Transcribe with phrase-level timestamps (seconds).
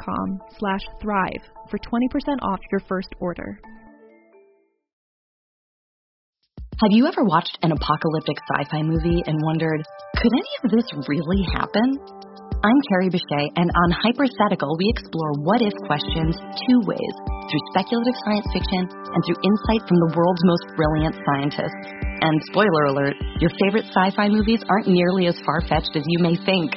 [0.00, 3.58] com slash thrive for 20% off your first order.
[6.82, 11.46] Have you ever watched an apocalyptic sci-fi movie and wondered, could any of this really
[11.54, 11.94] happen?
[12.62, 16.34] I'm Carrie Bechet, and on Hypothetical, we explore what if questions
[16.66, 17.14] two ways
[17.50, 21.86] through speculative science fiction and through insight from the world's most brilliant scientists.
[22.22, 26.18] And spoiler alert, your favorite sci fi movies aren't nearly as far fetched as you
[26.18, 26.70] may think.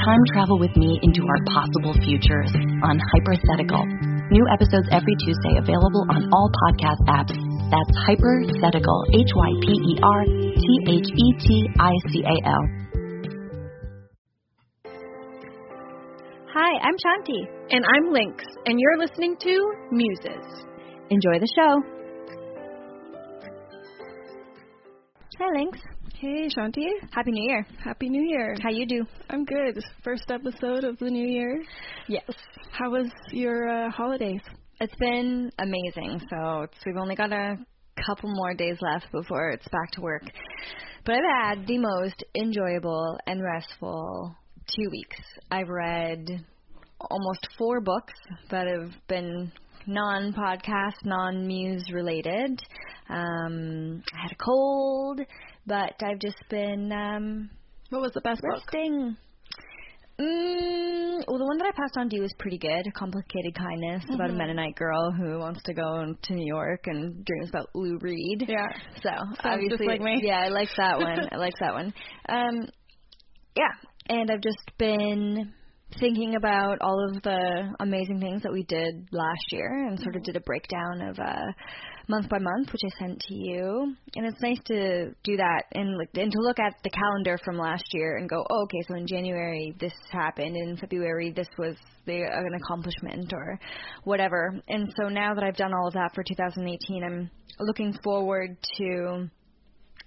[0.00, 2.50] Time travel with me into our possible futures
[2.82, 3.84] on Hypothetical.
[4.32, 7.36] New episodes every Tuesday available on all podcast apps.
[7.68, 12.64] That's Hypothetical, H Y P E R T H E T I C A L.
[16.54, 17.44] Hi, I'm Shanti.
[17.70, 20.64] And I'm Lynx, and you're listening to Muses.
[21.10, 21.82] Enjoy the show.
[25.38, 25.91] Hi, Lynx.
[26.22, 26.86] Hey, Shanti.
[27.10, 27.66] Happy New Year.
[27.82, 28.54] Happy New Year.
[28.62, 29.04] How you do?
[29.28, 29.82] I'm good.
[30.04, 31.60] First episode of the new year.
[32.06, 32.30] Yes.
[32.70, 34.40] How was your uh, holidays?
[34.80, 36.20] It's been amazing.
[36.30, 37.56] So it's, we've only got a
[38.06, 40.22] couple more days left before it's back to work.
[41.04, 44.36] But I've had the most enjoyable and restful
[44.76, 45.18] two weeks.
[45.50, 46.24] I've read
[47.00, 48.14] almost four books
[48.48, 49.50] that have been
[49.88, 52.62] non podcast, non muse related.
[53.08, 55.20] Um, I had a cold,
[55.66, 57.50] but I've just been um,
[57.90, 58.50] What was the best book?
[58.52, 59.16] resting.
[60.20, 62.84] Mm, well, the one that I passed on to you was pretty good.
[62.94, 67.48] Complicated Kindness about a Mennonite girl who wants to go to New York and dreams
[67.48, 68.44] about Lou Reed.
[68.46, 68.68] Yeah.
[69.02, 70.20] So just obviously, like me.
[70.22, 71.28] yeah, I like that one.
[71.32, 71.94] I like that one.
[72.28, 72.68] Um,
[73.56, 73.72] yeah,
[74.08, 75.52] and I've just been
[75.98, 80.22] thinking about all of the amazing things that we did last year, and sort of
[80.22, 81.52] did a breakdown of uh,
[82.08, 83.94] month by month, which I sent to you.
[84.14, 87.58] And it's nice to do that and like and to look at the calendar from
[87.58, 91.76] last year and go, oh, okay, so in January this happened, in February this was
[92.06, 93.58] the, an accomplishment or
[94.04, 94.60] whatever.
[94.68, 97.30] And so now that I've done all of that for 2018, I'm
[97.60, 99.28] looking forward to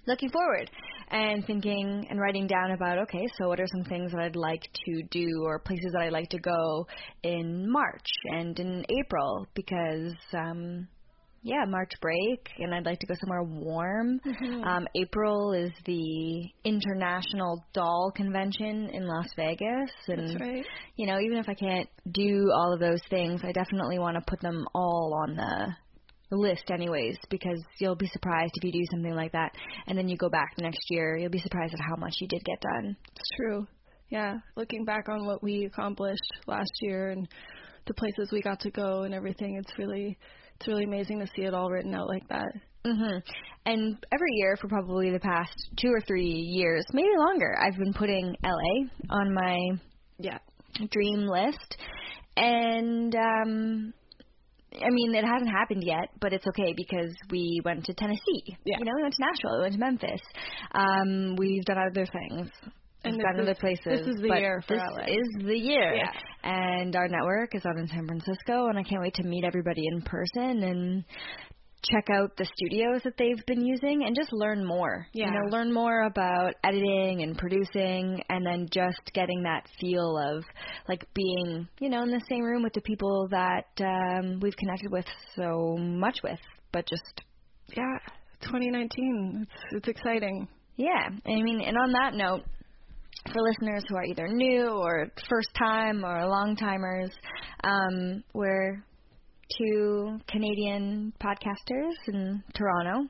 [0.06, 0.70] looking forward
[1.10, 4.62] and thinking and writing down about okay so what are some things that i'd like
[4.84, 6.86] to do or places that i'd like to go
[7.22, 9.46] in march and in april?
[9.54, 10.88] Because um
[11.42, 14.20] yeah march break and i'd like to go somewhere warm.
[14.64, 20.64] Um april is the international doll convention in las vegas and right.
[20.96, 24.22] you know even if i can't do all of those things i definitely want to
[24.26, 25.76] put them all on the
[26.30, 29.52] list anyways because you'll be surprised if you do something like that
[29.86, 32.42] and then you go back next year you'll be surprised at how much you did
[32.44, 33.66] get done It's true.
[34.08, 34.34] Yeah.
[34.56, 37.28] Looking back on what we accomplished last year and
[37.86, 40.16] the places we got to go and everything, it's really
[40.56, 42.52] it's really amazing to see it all written out like that.
[42.84, 43.22] mhm
[43.66, 47.92] and every year for probably the past 2 or 3 years maybe longer I've been
[47.92, 49.58] putting LA on my
[50.18, 50.38] Yeah.
[50.90, 51.76] dream list
[52.36, 53.92] and um
[54.84, 58.42] I mean, it hasn't happened yet, but it's okay because we went to Tennessee.
[58.64, 58.76] Yeah.
[58.78, 60.20] You know, we went to Nashville, we went to Memphis.
[60.72, 62.50] Um, we've done other things.
[63.04, 63.84] And We've gone is- other places.
[63.84, 65.04] this is the year for this LA.
[65.04, 65.94] is the year.
[65.94, 66.10] Yeah.
[66.42, 69.82] And our network is out in San Francisco, and I can't wait to meet everybody
[69.92, 71.04] in person and
[71.90, 75.06] check out the studios that they've been using and just learn more.
[75.12, 75.26] Yeah.
[75.26, 80.44] You know, learn more about editing and producing and then just getting that feel of
[80.88, 84.90] like being, you know, in the same room with the people that um we've connected
[84.90, 86.40] with so much with,
[86.72, 87.22] but just
[87.76, 87.98] Yeah,
[88.42, 89.42] 2019.
[89.42, 90.48] It's it's exciting.
[90.76, 91.08] yeah.
[91.26, 92.42] I mean, and on that note,
[93.32, 97.10] for listeners who are either new or first time or long timers,
[97.64, 98.84] um, we're
[99.58, 103.08] two Canadian podcasters in Toronto.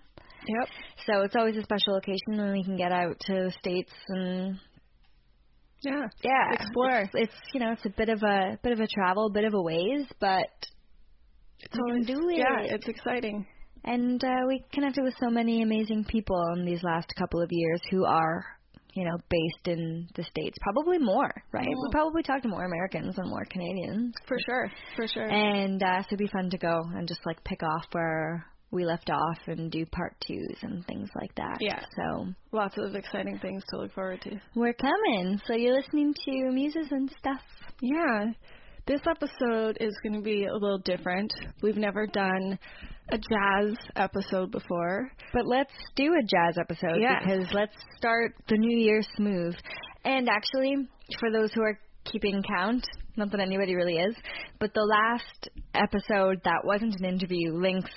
[0.49, 0.69] Yep.
[1.06, 4.59] So it's always a special occasion when we can get out to the states and
[5.83, 6.06] Yeah.
[6.23, 7.00] yeah, Explore.
[7.00, 9.55] It's, it's you know it's a bit of a bit of a travel, bit of
[9.55, 10.47] a ways, but
[11.61, 12.38] It's always do it.
[12.38, 13.47] Yeah, it's exciting.
[13.85, 17.81] and uh, we connected with so many amazing people in these last couple of years
[17.91, 18.44] who are
[18.96, 21.66] you know based in the states, probably more, right?
[21.66, 21.93] We Mhm.
[21.93, 24.70] probably talk to more Americans than more Canadians, For sure.
[24.96, 25.28] For sure.
[25.31, 28.84] and uh, so it'd be fun to go and just like pick off where we
[28.84, 31.58] left off and do part twos and things like that.
[31.60, 31.81] Yeah.
[31.96, 34.40] So Lots of exciting things to look forward to.
[34.56, 35.40] we're coming.
[35.46, 37.40] So you're listening to Muses and stuff.
[37.81, 38.32] Yeah.
[38.87, 41.33] This episode is going to be a little different.
[41.61, 42.56] We've never done
[43.09, 45.11] a jazz episode before.
[45.33, 47.19] But let's do a jazz episode Yeah.
[47.19, 49.56] because let's start the new year smooth.
[50.05, 50.77] And actually,
[51.19, 52.87] for those who are keeping count,
[53.17, 54.15] not that anybody really is,
[54.61, 57.91] but the last episode that wasn't an interview, Lynx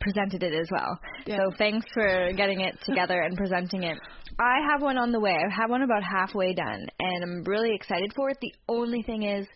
[0.00, 0.98] presented it as well.
[1.26, 1.36] Yeah.
[1.36, 3.98] So thanks for getting it together and presenting it.
[4.38, 5.32] I have one on the way.
[5.36, 8.38] I have one about halfway done, and I'm really excited for it.
[8.40, 9.46] The only thing is,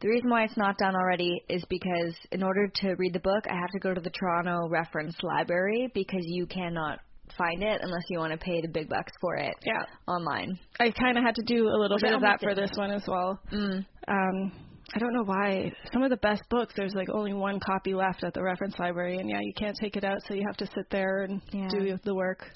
[0.00, 3.44] the reason why it's not done already is because in order to read the book,
[3.50, 7.00] I have to go to the Toronto Reference Library because you cannot
[7.36, 9.84] find it unless you want to pay the big bucks for it Yeah.
[10.06, 10.58] online.
[10.78, 13.04] I kind of had to do a little bit of that for this one as
[13.08, 13.40] well.
[13.52, 13.84] Mm.
[14.08, 14.52] Um,
[14.94, 15.72] I don't know why.
[15.92, 19.18] Some of the best books, there's like only one copy left at the reference library,
[19.18, 21.68] and yeah, you can't take it out, so you have to sit there and Yeah.
[21.68, 22.48] do the work.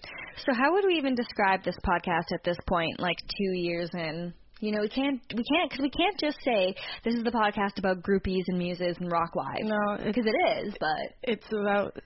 [0.46, 4.32] So how would we even describe this podcast at this point, like two years in?
[4.60, 7.78] You know, we can't, we can't, because we can't just say this is the podcast
[7.78, 9.62] about groupies and muses and rock wives.
[9.64, 11.96] No, because it is, but it's about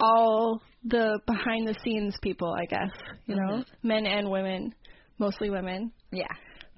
[0.00, 2.90] all the behind the scenes people, I guess.
[3.26, 3.64] You know, Mhm.
[3.82, 4.74] men and women,
[5.18, 5.92] mostly women.
[6.10, 6.26] yeah.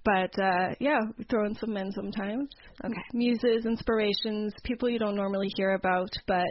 [0.04, 2.50] But uh yeah, we throw in some men sometimes.
[2.84, 2.94] Okay.
[3.12, 6.50] Muses, inspirations, people you don't normally hear about, but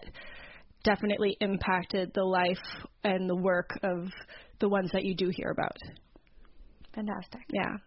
[0.84, 2.58] definitely impacted the life
[3.04, 4.10] and the work of
[4.60, 5.78] the ones that you do hear about.
[6.94, 7.42] Fantastic.
[7.52, 7.78] Yeah.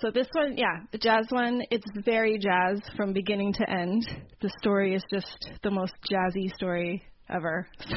[0.00, 4.04] So this one, yeah, the jazz one, it's very jazz from beginning to end.
[4.40, 7.68] The story is just the most jazzy story ever.
[7.78, 7.96] So,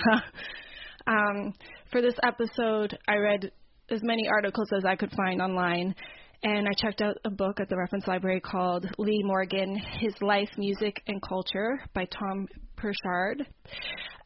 [1.08, 1.54] um,
[1.92, 3.52] for this episode, I read
[3.90, 5.96] as many articles as I could find online,
[6.44, 10.50] and I checked out a book at the reference library called Lee Morgan: His Life,
[10.58, 12.48] Music, and Culture by Tom
[12.78, 13.46] Perchard.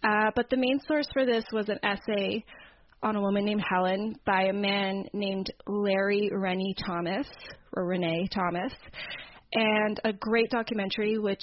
[0.03, 2.43] Uh, but the main source for this was an essay
[3.01, 7.27] on a woman named Helen by a man named Larry Reni Thomas,
[7.75, 8.73] or Renee Thomas,
[9.53, 11.41] and a great documentary which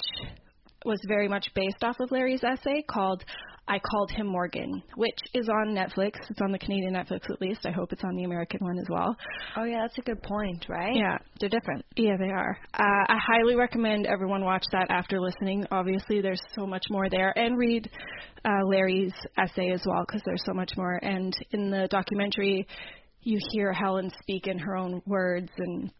[0.85, 3.23] was very much based off of Larry's essay called
[3.67, 6.13] I Called Him Morgan, which is on Netflix.
[6.29, 7.65] It's on the Canadian Netflix at least.
[7.65, 9.15] I hope it's on the American one as well.
[9.55, 10.95] Oh yeah, that's a good point, right?
[10.95, 11.17] Yeah.
[11.39, 11.85] They're different.
[11.95, 12.57] Yeah, they are.
[12.73, 15.65] Uh, I highly recommend everyone watch that after listening.
[15.71, 17.89] Obviously, there's so much more there, and read
[18.43, 20.99] uh, Larry's essay as well because there's so much more.
[21.03, 22.67] And in the documentary,
[23.21, 25.91] you hear Helen speak in her own words, and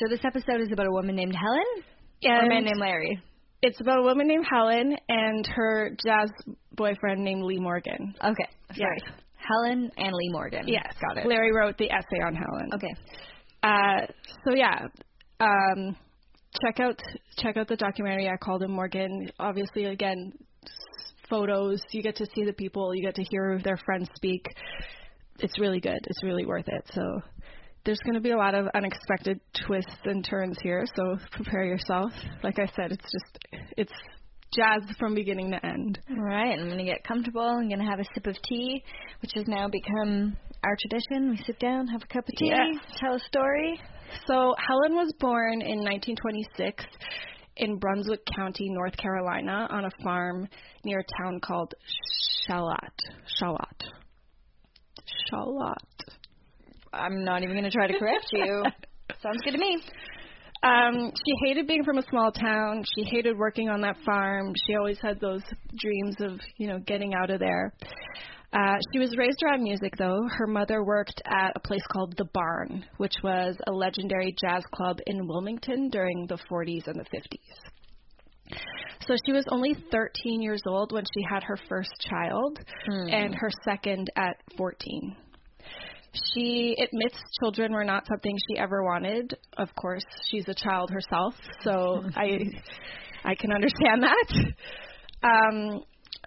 [0.00, 1.84] So this episode is about a woman named Helen
[2.24, 3.20] or a man named Larry.
[3.62, 6.30] It's about a woman named Helen and her jazz
[6.76, 8.14] boyfriend named Lee Morgan.
[8.22, 8.48] Okay.
[8.70, 8.78] Yes.
[8.78, 8.98] Sorry.
[9.36, 10.64] Helen and Lee Morgan.
[10.68, 11.28] Yes, Got it.
[11.28, 12.70] Larry wrote the essay on Helen.
[12.74, 12.94] Okay.
[13.62, 14.06] Uh,
[14.44, 14.86] so yeah,
[15.40, 15.96] um,
[16.64, 17.00] check out
[17.38, 18.28] check out the documentary.
[18.28, 19.28] I called him Morgan.
[19.38, 20.32] Obviously, again,
[20.64, 20.70] s-
[21.28, 21.80] photos.
[21.90, 22.94] You get to see the people.
[22.94, 24.44] You get to hear their friends speak.
[25.40, 25.98] It's really good.
[26.04, 26.84] It's really worth it.
[26.92, 27.02] So
[27.84, 30.84] there's going to be a lot of unexpected twists and turns here.
[30.96, 32.12] So prepare yourself.
[32.42, 33.38] Like I said, it's just
[33.76, 33.92] it's
[34.54, 35.98] jazz from beginning to end.
[36.10, 37.42] All right, I'm going to get comfortable.
[37.42, 38.82] I'm going to have a sip of tea,
[39.22, 41.30] which has now become our tradition.
[41.30, 42.84] We sit down, have a cup of tea, Yes.
[42.98, 43.80] tell a story.
[44.26, 46.84] So Helen was born in 1926
[47.56, 50.46] in Brunswick County, North Carolina, on a farm
[50.84, 51.72] near a town called
[52.46, 52.78] Charlotte.
[53.38, 53.84] Charlotte.
[55.30, 55.78] Charlotte.
[56.92, 58.64] I'm not even going to try to correct you.
[59.22, 59.80] Sounds good to me.
[60.62, 62.84] Um, she hated being from a small town.
[62.94, 64.52] She hated working on that farm.
[64.66, 65.42] She always had those
[65.76, 67.72] dreams of, you know, getting out of there.
[68.52, 70.20] Uh, she was raised around music, though.
[70.36, 74.98] Her mother worked at a place called The Barn, which was a legendary jazz club
[75.06, 78.58] in Wilmington during the 40s and the 50s.
[79.06, 83.08] So she was only 13 years old when she had her first child Hmm.
[83.08, 85.16] and her second at 14.
[86.34, 89.34] She admits children were not something she ever wanted.
[89.56, 92.38] Of course, she's a child herself, so I
[93.24, 94.52] I can understand that.
[95.22, 95.84] Um,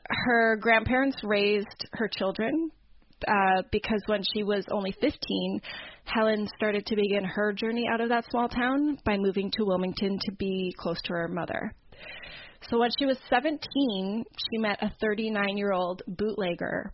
[0.10, 2.70] her grandparents raised her children
[3.28, 5.62] uh, because when she was only 15,
[6.06, 10.20] Helen started to begin her journey out of that small town by moving to Wilmington
[10.26, 11.74] to be close to her mother.
[12.70, 16.92] So when she was 17, she met a 39 year old bootlegger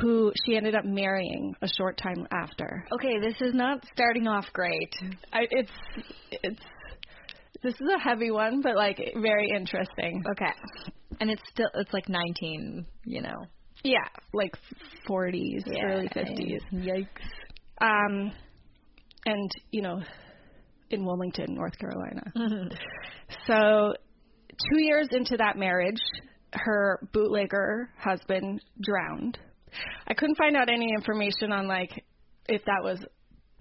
[0.00, 2.84] who she ended up marrying a short time after.
[2.92, 4.92] Okay, this is not starting off great.
[5.32, 5.70] I, it's
[6.30, 6.60] it's
[7.62, 10.22] this is a heavy one, but like very interesting.
[10.30, 10.52] Okay.
[11.20, 13.36] And it's still it's like 19, you know.
[13.82, 14.54] Yeah, like
[15.08, 15.84] 40s, Yeah.
[15.86, 16.60] early 50s.
[16.72, 17.06] Yikes.
[17.80, 18.32] Um,
[19.26, 20.00] and you know,
[20.90, 22.68] in Wilmington, North Carolina.
[23.46, 23.94] So,
[24.72, 26.00] two years into that marriage,
[26.52, 29.38] her bootlegger husband drowned.
[30.06, 32.04] I couldn't find out any information on like
[32.48, 32.98] if that was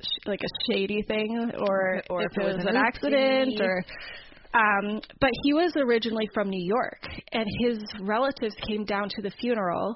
[0.01, 3.83] sh- like a shady thing or Or if, if it was was an accident or
[4.53, 9.31] um but he was originally from New York and his relatives came down to the
[9.39, 9.95] funeral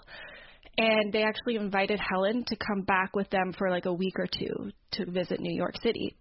[0.77, 4.27] and they actually invited Helen to come back with them for like a week or
[4.27, 6.15] two to visit New York City.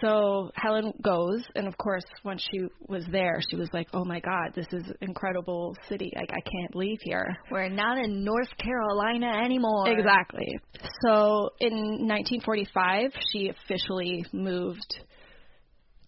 [0.00, 4.20] So Helen goes, and of course, when she was there, she was like, "Oh my
[4.20, 6.12] God, this is incredible city!
[6.14, 9.88] Like I can't leave here." We're not in North Carolina anymore.
[9.90, 10.58] Exactly.
[11.04, 14.98] So in 1945, she officially moved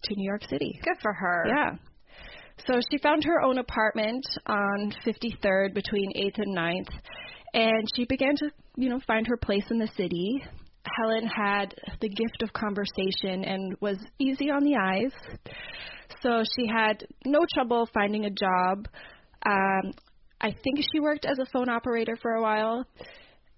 [0.03, 0.79] to New York City.
[0.83, 1.45] Good for her.
[1.47, 1.71] Yeah.
[2.67, 6.93] So she found her own apartment on 53rd between 8th and 9th,
[7.53, 10.41] and she began to, you know, find her place in the city.
[10.97, 15.11] Helen had the gift of conversation and was easy on the eyes.
[16.21, 18.87] So she had no trouble finding a job.
[19.45, 19.91] Um,
[20.41, 22.85] I think she worked as a phone operator for a while.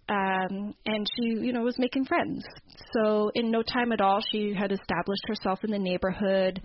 [0.09, 2.45] Um, and she, you know, was making friends.
[2.93, 6.61] So in no time at all, she had established herself in the neighborhood.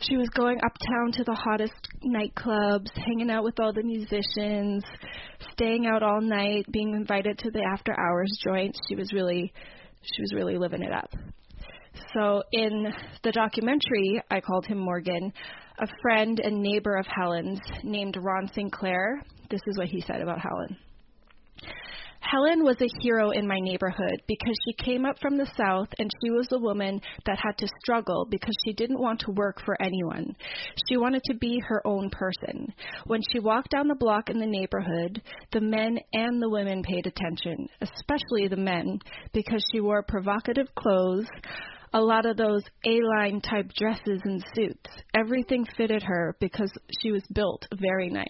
[0.00, 1.74] She was going uptown to the hottest
[2.06, 4.84] nightclubs, hanging out with all the musicians,
[5.52, 8.78] staying out all night, being invited to the after hours joints.
[8.88, 9.52] She was really,
[10.02, 11.10] she was really living it up.
[12.14, 15.32] So in the documentary, I called him Morgan,
[15.78, 19.22] a friend and neighbor of Helen's named Ron Sinclair.
[19.50, 20.76] This is what he said about Helen.
[22.20, 26.10] Helen was a hero in my neighborhood because she came up from the South and
[26.22, 29.80] she was a woman that had to struggle because she didn't want to work for
[29.80, 30.36] anyone.
[30.88, 32.72] She wanted to be her own person.
[33.06, 35.22] When she walked down the block in the neighborhood,
[35.52, 38.98] the men and the women paid attention, especially the men,
[39.32, 41.28] because she wore provocative clothes,
[41.94, 44.90] a lot of those A-line type dresses and suits.
[45.14, 48.26] Everything fitted her because she was built very nice.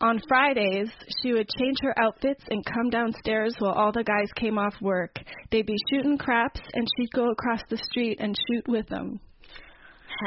[0.00, 0.90] On Fridays,
[1.22, 5.16] she would change her outfits and come downstairs while all the guys came off work.
[5.50, 9.20] They'd be shooting craps, and she'd go across the street and shoot with them.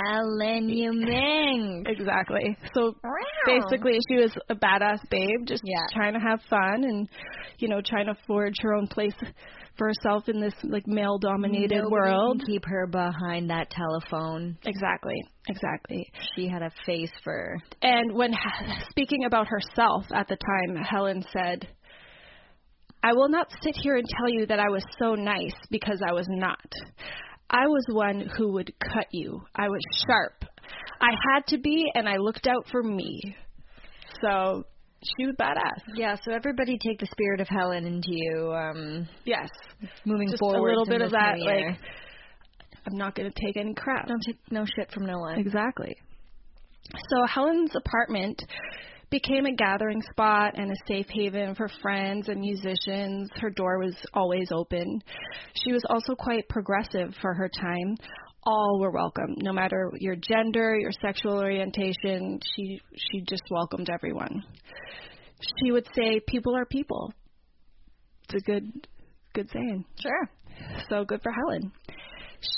[0.03, 1.87] Helen Yuming.
[1.87, 2.57] Exactly.
[2.73, 2.95] So
[3.45, 5.85] basically, she was a badass babe, just Yeah.
[5.93, 7.07] trying to have fun and,
[7.59, 9.15] you know, trying to forge her own place
[9.77, 12.39] for herself in this like male-dominated world.
[12.39, 14.57] Can keep her behind that telephone.
[14.65, 15.15] Exactly.
[15.47, 16.11] Exactly.
[16.35, 17.57] She had a face for.
[17.81, 18.33] And when
[18.89, 21.67] speaking about herself at the time, Helen said,
[23.03, 26.13] I will not sit here and tell you that I was so nice because I
[26.13, 26.65] was not.
[27.49, 29.41] I was one who would cut you.
[29.55, 30.45] I was sharp.
[30.99, 33.35] I had to be, and I looked out for me.
[34.21, 34.63] So
[35.17, 35.81] she was badass.
[35.95, 38.53] Yeah, so everybody take the spirit of Helen into you.
[38.53, 39.49] Um, Yes.
[40.05, 40.59] moving Just forward.
[40.59, 41.77] a little bit of that, like,
[42.87, 44.07] I'm not going to take any crap.
[44.07, 45.39] don't take no shit from no one.
[45.39, 45.95] Exactly.
[47.09, 48.39] So Helen's apartment
[49.09, 53.29] became a gathering spot and a safe haven for friends and musicians.
[53.39, 55.01] Her door was always open.
[55.63, 57.95] She was also quite progressive for her time.
[58.45, 62.39] All were welcome, no matter your gender, your sexual orientation.
[62.55, 64.43] She she just welcomed everyone.
[65.59, 67.11] She would say, "People are people."
[68.29, 68.87] It's a good
[69.33, 69.85] good saying.
[69.99, 70.29] Sure.
[70.89, 71.71] So good for Helen.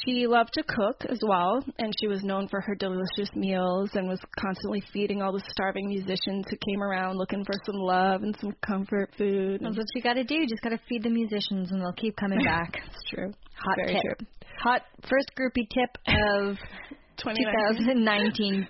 [0.06, 4.08] She loved to cook as well, and she was known for her delicious meals and
[4.08, 8.36] was constantly feeding all the starving musicians who came around looking for some love and
[8.42, 9.62] some comfort food.
[9.64, 10.36] That's what you got to do.
[10.36, 12.76] You just got to feed the musicians, and they'll keep coming back.
[12.76, 13.32] It's true.
[13.56, 14.04] Hot Very tip.
[14.04, 14.28] true.
[14.64, 16.58] Hot first groupie tip of
[17.18, 18.68] 2019.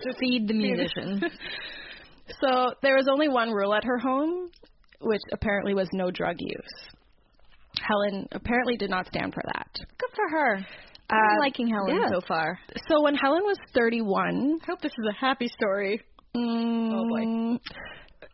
[0.00, 1.22] to feed the musicians.
[2.40, 4.50] So there was only one rule at her home,
[5.02, 6.88] which apparently was no drug use.
[7.86, 9.68] Helen apparently did not stand for that.
[9.98, 10.56] Good for her.
[11.10, 12.08] I'm Uh, liking Helen yeah.
[12.10, 12.58] so far.
[12.88, 16.00] so when Helen was 31, I hope this is a happy story.
[16.34, 17.58] mm, Oh, boy.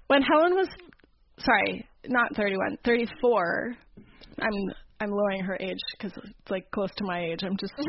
[0.07, 0.69] When Helen was
[1.41, 3.75] sorry, not 31, 34.
[4.41, 4.53] I'm
[5.01, 7.41] I'm lowering her age because it's like close to my age.
[7.43, 7.73] I'm just.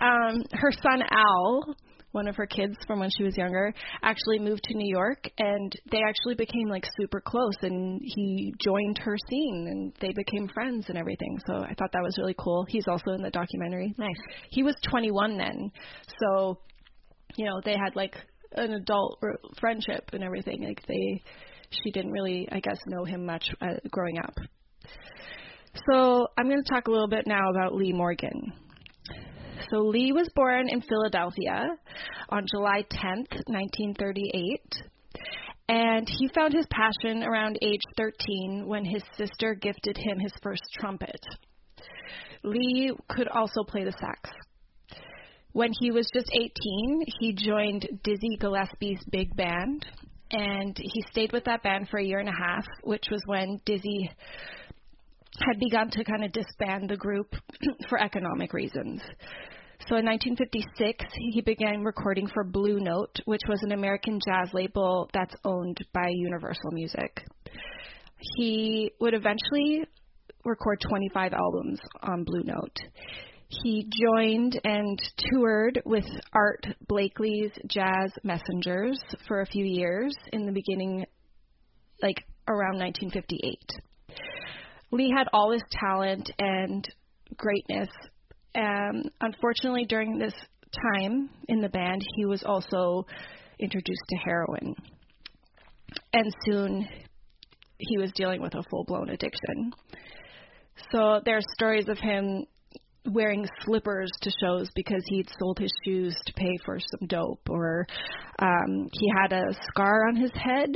[0.00, 1.74] um, her son Al,
[2.12, 5.72] one of her kids from when she was younger, actually moved to New York, and
[5.90, 7.56] they actually became like super close.
[7.62, 11.36] And he joined her scene, and they became friends and everything.
[11.46, 12.64] So I thought that was really cool.
[12.68, 13.92] He's also in the documentary.
[13.98, 14.20] Nice.
[14.50, 15.72] He was 21 then,
[16.20, 16.60] so
[17.36, 18.14] you know they had like
[18.52, 20.62] an adult r- friendship and everything.
[20.62, 21.22] Like they,
[21.70, 24.34] she didn't really, I guess, know him much uh, growing up.
[25.90, 28.52] So I'm going to talk a little bit now about Lee Morgan.
[29.70, 31.66] So Lee was born in Philadelphia
[32.30, 34.60] on July 10th, 1938.
[35.68, 40.62] And he found his passion around age 13 when his sister gifted him his first
[40.80, 41.20] trumpet.
[42.42, 44.30] Lee could also play the sax.
[45.52, 49.86] When he was just 18, he joined Dizzy Gillespie's big band,
[50.30, 53.60] and he stayed with that band for a year and a half, which was when
[53.64, 54.10] Dizzy
[55.40, 57.34] had begun to kind of disband the group
[57.88, 59.00] for economic reasons.
[59.88, 65.08] So in 1956, he began recording for Blue Note, which was an American jazz label
[65.14, 67.24] that's owned by Universal Music.
[68.36, 69.84] He would eventually
[70.44, 72.76] record 25 albums on Blue Note.
[73.48, 75.00] He joined and
[75.30, 81.06] toured with Art Blakey's Jazz Messengers for a few years in the beginning,
[82.02, 83.58] like around 1958.
[84.90, 86.86] Lee had all his talent and
[87.38, 87.88] greatness.
[88.54, 90.34] Um, unfortunately, during this
[90.92, 93.06] time in the band, he was also
[93.58, 94.74] introduced to heroin.
[96.12, 96.86] And soon
[97.78, 99.72] he was dealing with a full blown addiction.
[100.92, 102.44] So there are stories of him
[103.12, 107.86] wearing slippers to shows because he'd sold his shoes to pay for some dope or
[108.40, 110.70] um he had a scar on his head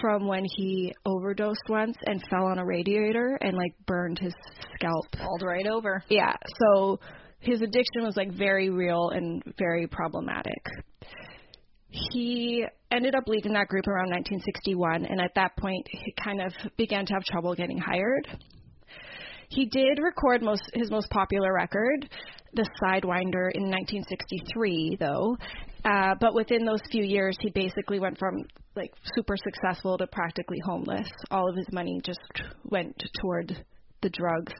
[0.00, 4.34] from when he overdosed once and fell on a radiator and like burned his
[4.74, 5.06] scalp.
[5.20, 6.02] All right over.
[6.08, 6.98] yeah so
[7.40, 10.64] his addiction was like very real and very problematic.
[11.90, 16.52] He ended up leaving that group around 1961 and at that point he kind of
[16.76, 18.26] began to have trouble getting hired
[19.48, 22.08] he did record most his most popular record,
[22.54, 25.36] The Sidewinder, in 1963, though.
[25.84, 30.58] Uh, but within those few years, he basically went from like super successful to practically
[30.64, 31.08] homeless.
[31.30, 32.20] All of his money just
[32.64, 33.64] went toward
[34.00, 34.52] the drugs,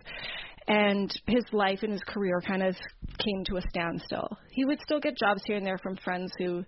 [0.68, 2.76] and his life and his career kind of
[3.18, 4.28] came to a standstill.
[4.50, 6.64] He would still get jobs here and there from friends who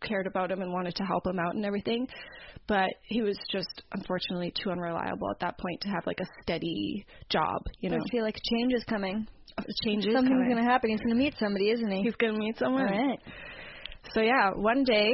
[0.00, 2.06] cared about him and wanted to help him out and everything
[2.66, 7.04] but he was just unfortunately too unreliable at that point to have like a steady
[7.30, 9.26] job you know I feel like change is coming.
[9.84, 10.50] changes Something's coming.
[10.52, 10.90] going to happen.
[10.90, 12.02] He's going to meet somebody, isn't he?
[12.02, 13.18] he's gonna meet someone All right.
[14.14, 15.10] so yeah one day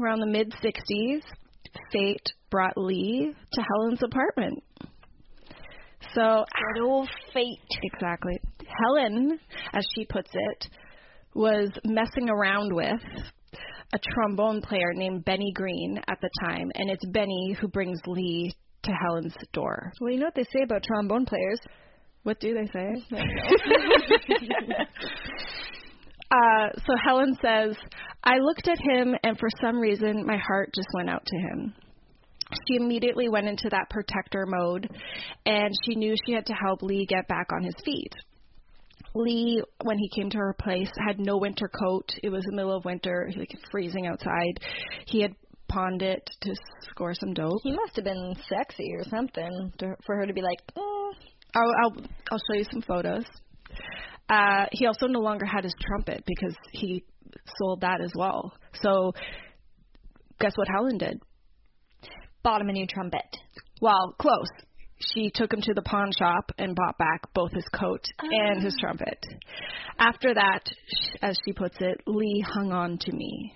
[0.00, 1.20] around the mid 60s
[1.92, 4.62] fate brought lee to helen's apartment
[6.14, 6.44] so
[6.74, 7.58] Good old fate.
[7.82, 8.40] Exactly.
[8.84, 9.38] Helen,
[9.72, 10.66] as she puts it,
[11.34, 13.00] was messing around with
[13.92, 18.54] a trombone player named Benny Green at the time, and it's Benny who brings Lee
[18.82, 19.92] to Helen's door.
[20.00, 21.60] Well, you know what they say about trombone players.
[22.22, 23.02] What do they say?
[26.30, 27.76] uh, so Helen says,
[28.22, 31.74] I looked at him, and for some reason, my heart just went out to him.
[32.68, 34.88] She immediately went into that protector mode,
[35.46, 38.12] and she knew she had to help Lee get back on his feet.
[39.14, 42.08] Lee, when he came to her place, had no winter coat.
[42.22, 44.60] It was the middle of winter, like freezing outside.
[45.06, 45.34] He had
[45.68, 46.54] pawned it to
[46.90, 47.60] score some dope.
[47.62, 51.12] He must have been sexy or something to, for her to be like, mm.
[51.54, 51.96] I'll, I'll
[52.30, 53.24] I'll show you some photos.
[54.28, 57.04] Uh, he also no longer had his trumpet because he
[57.58, 58.52] sold that as well.
[58.80, 59.12] So,
[60.38, 61.20] guess what Helen did?
[62.42, 63.36] bought him a new trumpet.
[63.80, 64.48] Well, close.
[65.00, 68.74] She took him to the pawn shop and bought back both his coat and his
[68.78, 68.80] ah.
[68.80, 69.24] trumpet.
[69.98, 70.62] After that,
[71.22, 73.54] as she puts it, Lee hung on to me.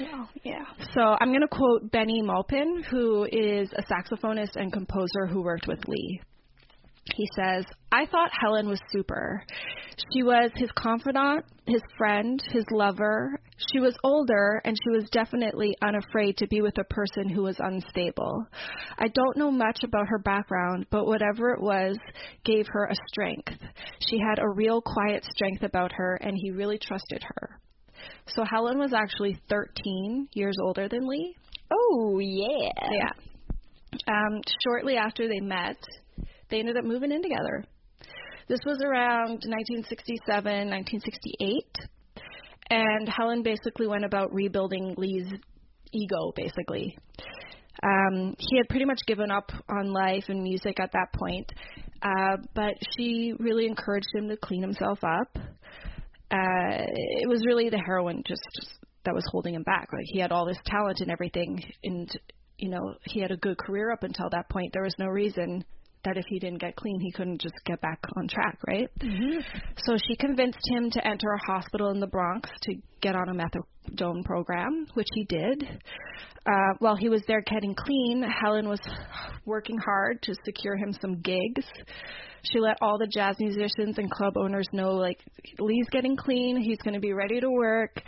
[0.00, 0.64] Oh, yeah.
[0.94, 5.66] So I'm going to quote Bennie Maupin, who is a saxophonist and composer who worked
[5.68, 6.20] with Lee.
[7.14, 9.44] He says, I thought Helen was super.
[10.12, 13.38] She was his confidant, his friend, his lover.
[13.72, 17.56] She was older, and she was definitely unafraid to be with a person who was
[17.58, 18.46] unstable.
[18.98, 21.96] I don't know much about her background, but whatever it was
[22.44, 23.58] gave her a strength.
[24.08, 27.58] She had a real quiet strength about her, and he really trusted her.
[28.28, 31.36] So Helen was actually 13 years older than Lee.
[31.70, 32.70] Oh, yeah.
[32.90, 33.12] Yeah.
[34.08, 35.76] Um, shortly after they met,
[36.52, 37.64] they ended up moving in together.
[38.46, 41.64] This was around 1967, 1968.
[42.70, 45.26] And Helen basically went about rebuilding Lee's
[45.92, 46.96] ego, basically.
[47.82, 51.50] Um, he had pretty much given up on life and music at that point,
[52.02, 55.36] uh, but she really encouraged him to clean himself up.
[56.30, 58.72] Uh, it was really the heroin just, just
[59.04, 59.88] that was holding him back.
[59.92, 62.10] Like he had all this talent and everything, and
[62.58, 64.72] you know he had a good career up until that point.
[64.72, 65.64] There was no reason
[66.04, 68.88] that if he didn't get clean, he couldn't just get back on track, right?
[69.00, 69.40] Mm-hmm.
[69.84, 73.34] So she convinced him to enter a hospital in the Bronx to get on a
[73.34, 75.64] methadone program, which he did.
[76.44, 78.80] Uh, while he was there getting clean, Helen was
[79.46, 81.64] working hard to secure him some gigs.
[82.50, 85.20] She let all the jazz musicians and club owners know, like,
[85.60, 88.02] Lee's getting clean, he's going to be ready to work.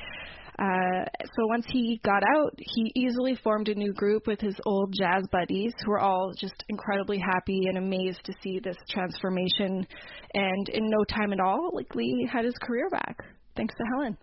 [0.59, 4.95] Uh, so once he got out, he easily formed a new group with his old
[4.97, 9.87] jazz buddies who were all just incredibly happy and amazed to see this transformation.
[10.35, 13.17] And in no time at all, like Lee had his career back,
[13.57, 14.17] thanks to Helen.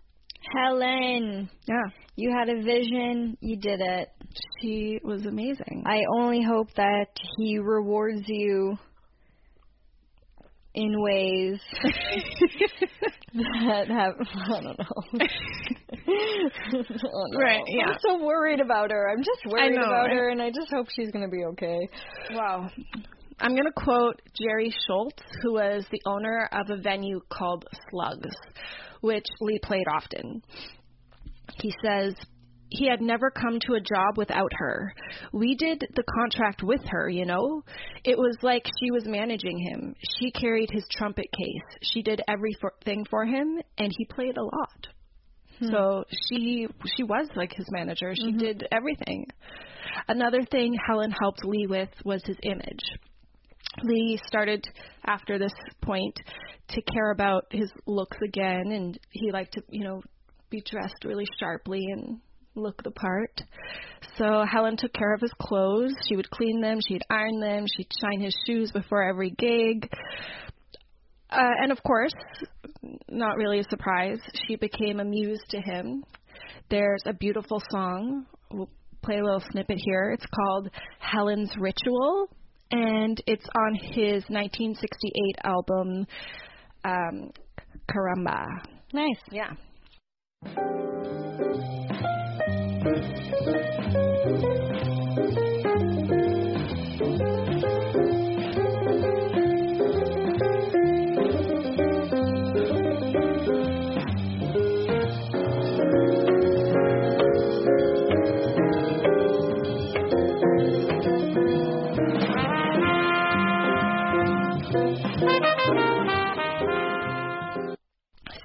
[0.56, 1.50] Helen.
[1.66, 1.84] Yeah.
[2.16, 4.08] You had a vision, you did it.
[4.60, 5.84] She was amazing.
[5.86, 7.06] I only hope that
[7.38, 8.76] he rewards you
[10.74, 11.60] in ways
[13.34, 15.02] that have I don't know.
[17.04, 17.38] oh, no.
[17.38, 17.62] Right.
[17.66, 17.86] Yeah.
[17.88, 19.10] I'm so worried about her.
[19.10, 20.16] I'm just worried know, about right?
[20.16, 21.88] her, and I just hope she's gonna be okay.
[22.30, 22.70] Wow.
[23.40, 28.30] I'm going to quote Jerry Schultz, who was the owner of a venue called Slugs,
[29.00, 30.42] which Lee played often.
[31.60, 32.14] He says,
[32.78, 34.94] he had never come to a job without her.
[35.32, 37.62] We did the contract with her, you know?
[38.04, 39.94] It was like she was managing him.
[40.18, 41.78] She carried his trumpet case.
[41.82, 44.86] She did everything for him, and he played a lot.
[45.58, 45.66] Hmm.
[45.70, 48.14] So she she was like his manager.
[48.14, 48.38] She mm-hmm.
[48.38, 49.26] did everything.
[50.08, 52.84] Another thing Helen helped Lee with was his image.
[53.82, 54.64] Lee started
[55.04, 56.14] after this point
[56.68, 60.02] to care about his looks again, and he liked to, you know,
[60.50, 62.20] be dressed really sharply and
[62.54, 63.40] look the part.
[64.18, 65.94] So Helen took care of his clothes.
[66.06, 69.88] She would clean them, she'd iron them, she'd shine his shoes before every gig.
[71.30, 72.12] Uh, and of course,
[73.08, 76.04] not really a surprise, she became a muse to him.
[76.68, 78.26] There's a beautiful song.
[78.50, 78.68] We'll
[79.02, 80.10] play a little snippet here.
[80.12, 82.28] It's called Helen's Ritual,
[82.70, 86.06] and it's on his 1968 album,
[86.84, 87.30] um,
[87.88, 88.46] Caramba.
[88.92, 89.20] Nice.
[89.30, 89.52] Yeah.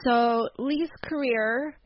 [0.08, 1.77] So Lee's career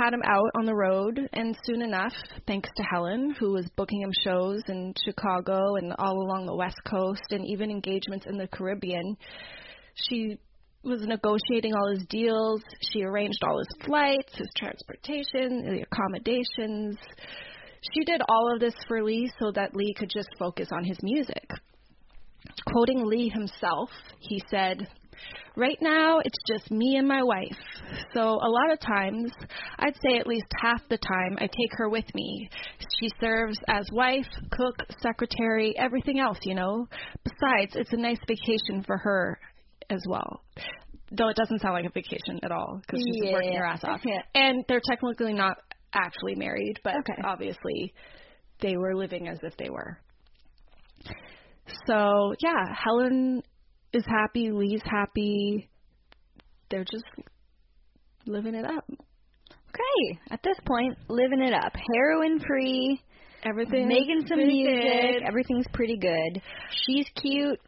[0.00, 2.14] had him out on the road, and soon enough,
[2.46, 6.78] thanks to Helen, who was booking him shows in Chicago and all along the West
[6.86, 9.16] Coast, and even engagements in the Caribbean,
[9.94, 10.38] she
[10.82, 12.62] was negotiating all his deals.
[12.92, 16.96] She arranged all his flights, his transportation, the accommodations.
[17.94, 20.98] She did all of this for Lee so that Lee could just focus on his
[21.02, 21.50] music.
[22.66, 24.88] Quoting Lee himself, he said,
[25.56, 27.56] Right now, it's just me and my wife.
[28.14, 29.32] So, a lot of times,
[29.78, 32.48] I'd say at least half the time, I take her with me.
[33.00, 36.86] She serves as wife, cook, secretary, everything else, you know.
[37.24, 39.38] Besides, it's a nice vacation for her
[39.90, 40.42] as well.
[41.12, 43.32] Though it doesn't sound like a vacation at all because she's Yeah.
[43.32, 44.00] working her ass off.
[44.04, 44.22] Yeah.
[44.34, 45.56] And they're technically not
[45.92, 47.20] actually married, but Okay.
[47.24, 47.92] obviously
[48.60, 49.98] they were living as if they were.
[51.86, 53.42] So, yeah, Helen
[53.92, 55.68] is happy, Lee's happy.
[56.70, 57.04] They're just
[58.26, 58.84] living it up.
[59.70, 60.18] Okay.
[60.30, 61.72] At this point, living it up.
[61.94, 63.00] Heroin free,
[63.44, 64.82] Everything making some music.
[64.82, 65.22] good.
[65.26, 66.42] Everything's pretty good.
[66.86, 67.58] She's cute.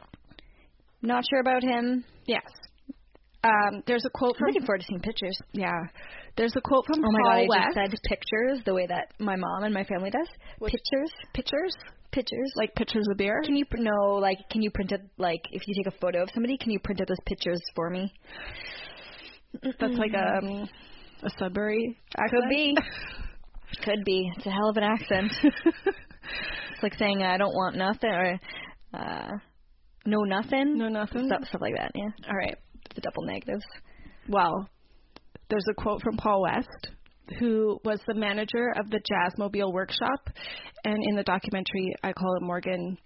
[1.01, 2.05] Not sure about him.
[2.27, 2.43] Yes.
[3.45, 5.37] Um, there's a quote I'm from looking forward to seeing pictures.
[5.53, 5.73] yeah.
[6.37, 9.13] There's a quote from Oh my Paul god, I just said pictures the way that
[9.19, 10.29] my mom and my family does.
[10.59, 11.75] What- Pictures, pictures,
[12.11, 12.53] pictures.
[12.57, 13.41] like pictures of beer.
[13.45, 16.31] Can you no like can you print it like if you take a photo of
[16.33, 18.13] somebody, can you print out those pictures for me?
[19.63, 20.69] That's like a um,
[21.23, 22.43] a Sudbury accent.
[22.43, 22.77] Could be.
[23.85, 24.31] Could be.
[24.37, 25.33] It's a hell of an accent.
[25.43, 28.39] it's like saying I don't want nothing or
[28.95, 29.29] uh
[30.07, 30.79] no nothing.
[30.79, 31.27] no nothing.
[31.27, 32.11] Stuff, stuff like that, yeah.
[32.29, 32.57] All right.
[32.95, 33.65] The double negatives.
[34.29, 34.69] Well,
[35.53, 36.89] there's a quote from Paul West,
[37.39, 40.31] who was the manager of the Jazzmobile Workshop,
[40.83, 42.97] and in the documentary, I called him Morgan.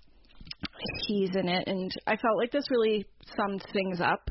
[1.09, 3.05] He's in it, and I felt like this really
[3.37, 4.31] summed things up.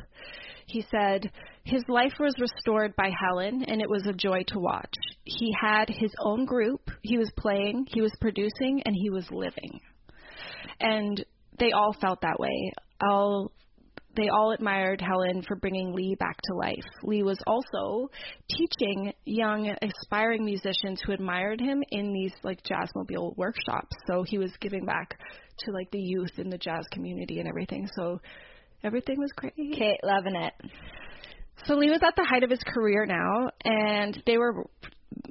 [0.66, 1.30] He said
[1.66, 4.94] his life was restored by Helen, and it was a joy to watch.
[5.26, 6.90] He had his own group.
[7.02, 9.82] He was playing, he was producing, and he was living.
[10.80, 11.22] And
[11.60, 12.72] they all felt that way.
[13.02, 13.52] All
[14.16, 16.84] they all admired Helen for bringing Lee back to life.
[17.04, 18.10] Lee was also
[18.50, 23.96] teaching young aspiring musicians who admired him in these like jazzmobile workshops.
[24.08, 25.18] So he was giving back
[25.60, 27.88] to like the youth in the jazz community and everything.
[27.96, 28.20] So
[28.84, 29.56] everything was great.
[29.56, 30.54] Kate, loving it.
[31.66, 34.66] So Lee was at the height of his career now, and they were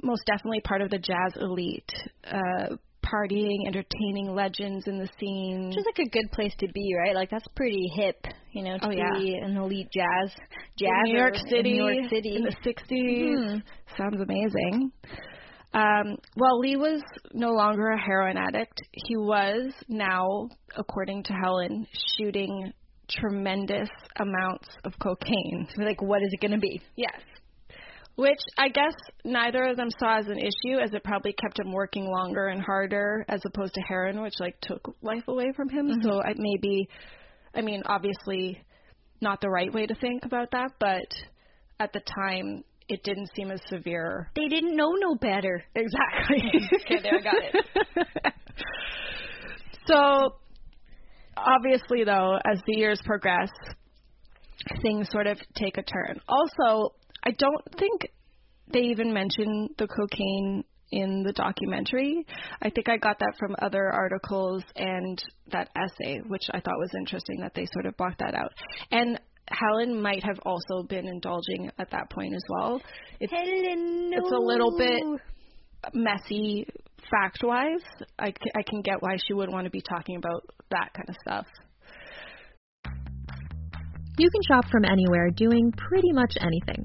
[0.03, 1.93] most definitely part of the jazz elite.
[2.25, 5.71] Uh, partying, entertaining legends in the scene.
[5.77, 7.15] Is like a good place to be, right?
[7.15, 8.17] Like that's pretty hip,
[8.53, 9.45] you know, to Oh, be yeah.
[9.47, 10.31] an elite jazz
[10.79, 12.37] jazz in New York City, in New York City.
[12.37, 13.39] in the 60s.
[13.39, 13.63] Mhm.
[13.97, 14.91] Sounds amazing.
[15.73, 21.87] Um, while Lee was no longer a heroin addict, he was now, according to Helen,
[22.17, 22.73] shooting
[23.09, 25.67] tremendous amounts of cocaine.
[25.77, 26.81] like what is it going to be?
[26.97, 27.21] Yes.
[28.17, 31.73] Which I guess neither of them saw as an issue, as it probably kept him
[31.73, 36.01] working longer and harder, as opposed to heroin, which like took life away from him.
[36.01, 36.29] So mm-hmm.
[36.29, 36.89] I maybe,
[37.55, 38.63] I mean, obviously,
[39.21, 41.09] not the right way to think about that, but
[41.81, 44.31] at the time, it didn't seem as severe.
[44.37, 45.65] They didn't know no better.
[45.75, 46.43] Exactly.
[46.85, 48.35] Okay, there, I got it.
[49.87, 50.37] so,
[51.37, 53.51] obviously, though, as the years progress,
[54.83, 56.21] things sort of take a turn.
[56.29, 56.95] Also,
[57.27, 58.09] I don't think
[58.73, 62.25] they even mention the cocaine in the documentary.
[62.63, 66.91] I think I got that from other articles and that essay, which I thought was
[66.97, 68.53] interesting that they sort of blocked that out.
[68.91, 72.81] And Helen might have also been indulging at that point as well.
[73.21, 75.03] It's, Helen, it's a little bit
[75.93, 76.67] messy
[77.11, 77.83] fact wise.
[78.19, 81.17] I, I can get why she would want to be talking about that kind of
[81.21, 81.47] stuff.
[84.17, 86.85] You can shop from anywhere doing pretty much anything.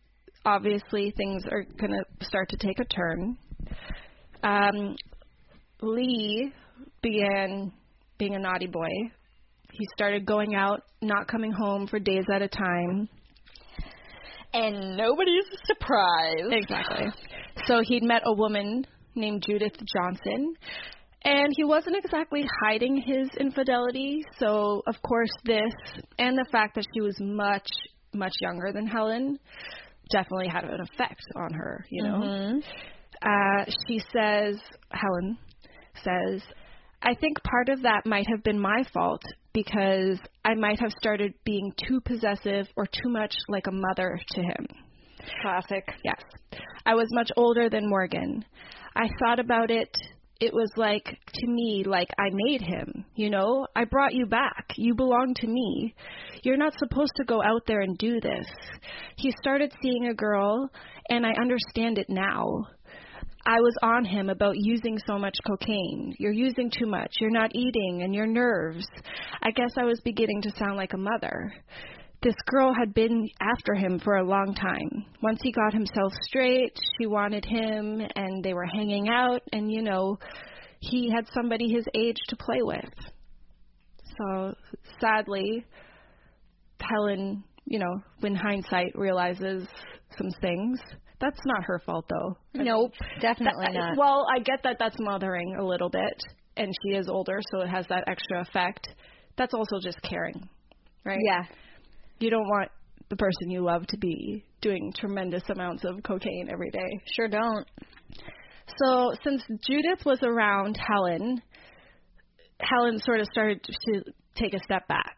[0.45, 3.37] Obviously, things are going to start to take a turn.
[4.43, 4.95] Um,
[5.81, 6.51] Lee
[7.01, 7.71] began
[8.17, 8.89] being a naughty boy.
[9.71, 13.07] He started going out, not coming home for days at a time.
[14.53, 16.51] And nobody's surprised.
[16.51, 17.07] Exactly.
[17.67, 20.53] So he'd met a woman named Judith Johnson,
[21.23, 24.23] and he wasn't exactly hiding his infidelity.
[24.39, 25.71] So, of course, this
[26.17, 27.67] and the fact that she was much,
[28.13, 29.37] much younger than Helen
[30.11, 32.19] definitely had an effect on her, you know?
[32.19, 32.63] Mhm.
[33.21, 34.59] Uh, she says,
[34.91, 35.37] Helen
[36.03, 36.41] says,
[37.03, 39.21] I think part of that might have been my fault
[39.53, 44.41] because I might have started being too possessive or too much like a mother to
[44.41, 44.67] him.
[45.41, 45.83] Classic.
[46.03, 46.21] Yes.
[46.85, 48.43] I was much older than Morgan.
[48.95, 49.95] I thought about it.
[50.41, 53.05] It was like, to me, like I made him.
[53.15, 54.73] You know, I brought you back.
[54.75, 55.93] You belong to me.
[56.41, 58.47] You're not supposed to go out there and do this.
[59.17, 60.67] He started seeing a girl,
[61.09, 62.47] and I understand it now.
[63.45, 66.15] I was on him about using so much cocaine.
[66.17, 67.11] You're using too much.
[67.19, 68.87] You're not eating, and your nerves.
[69.43, 71.53] I guess I was beginning to sound like a mother
[72.21, 75.05] this girl had been after him for a long time.
[75.23, 79.81] Once he got himself straight, she wanted him, and they were hanging out, and you
[79.81, 80.17] know,
[80.79, 82.93] he had somebody his age to play with.
[84.17, 84.53] So
[84.99, 85.65] sadly,
[86.79, 89.67] Helen, you know, when hindsight realizes
[90.17, 90.79] some things.
[91.19, 92.37] That's not her fault though.
[92.55, 93.97] Nope, definitely That- not.
[93.97, 96.21] Well, I get that that's mothering a little bit,
[96.57, 98.87] and she is older, so it has that extra effect.
[99.37, 100.49] That's also just caring,
[101.05, 101.19] right?
[101.25, 101.43] yeah.
[102.21, 102.69] You don't want
[103.09, 107.01] the person you love to be doing tremendous amounts of cocaine every day.
[107.15, 107.65] Sure don't.
[108.83, 111.41] So since Judith was around Helen,
[112.59, 114.03] Helen sort of started to
[114.35, 115.17] take a step back.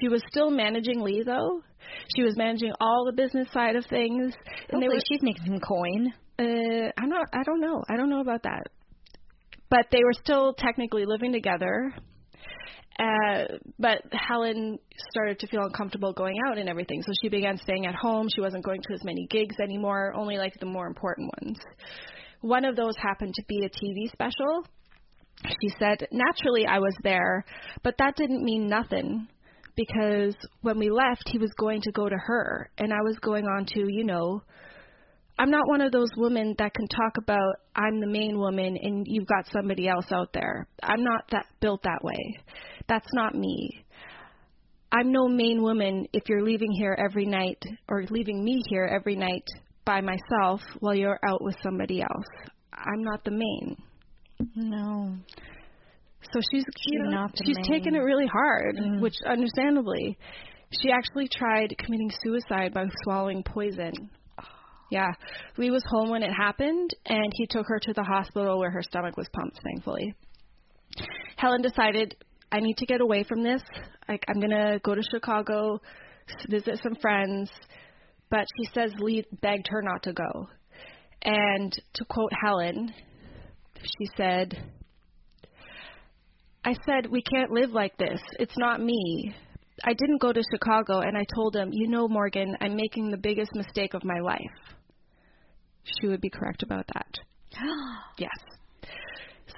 [0.00, 1.62] She was still managing Lee though.
[2.16, 4.34] She was managing all the business side of things,
[4.70, 4.98] and they were.
[5.08, 6.12] she's making some coin.
[6.38, 7.26] Uh, I'm not.
[7.32, 7.82] I don't know.
[7.88, 8.64] I don't know about that.
[9.70, 11.94] But they were still technically living together.
[12.98, 13.44] Uh,
[13.78, 14.78] but Helen
[15.10, 18.28] started to feel uncomfortable going out and everything, so she began staying at home.
[18.34, 21.58] She wasn't going to as many gigs anymore, only like the more important ones.
[22.40, 24.66] One of those happened to be a TV special.
[25.44, 27.44] She said, Naturally, I was there,
[27.82, 29.28] but that didn't mean nothing
[29.76, 33.44] because when we left, he was going to go to her, and I was going
[33.44, 34.40] on to, you know,
[35.38, 39.06] I'm not one of those women that can talk about I'm the main woman and
[39.06, 40.66] you've got somebody else out there.
[40.82, 42.38] I'm not that built that way.
[42.88, 43.84] That's not me.
[44.92, 49.16] I'm no main woman if you're leaving here every night or leaving me here every
[49.16, 49.44] night
[49.84, 52.26] by myself while you're out with somebody else.
[52.72, 53.76] I'm not the main.
[54.54, 55.16] No.
[56.32, 57.64] So she's you know, she's main.
[57.64, 59.00] taken it really hard, Mm.
[59.00, 60.18] which understandably.
[60.82, 63.92] She actually tried committing suicide by swallowing poison.
[64.90, 65.10] Yeah.
[65.56, 68.82] Lee was home when it happened and he took her to the hospital where her
[68.82, 70.14] stomach was pumped, thankfully.
[71.36, 72.16] Helen decided
[72.50, 73.62] I need to get away from this.
[74.08, 75.80] Like I'm going to go to Chicago,
[76.48, 77.50] visit some friends,
[78.30, 80.48] but she says Lee begged her not to go.
[81.22, 82.92] And to quote Helen,
[83.82, 84.56] she said,
[86.64, 88.20] I said, We can't live like this.
[88.38, 89.34] It's not me.
[89.84, 93.16] I didn't go to Chicago and I told him, You know, Morgan, I'm making the
[93.16, 94.40] biggest mistake of my life.
[95.84, 97.18] She would be correct about that.
[98.18, 98.30] yes.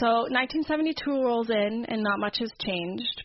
[0.01, 3.25] So 1972 rolls in and not much has changed.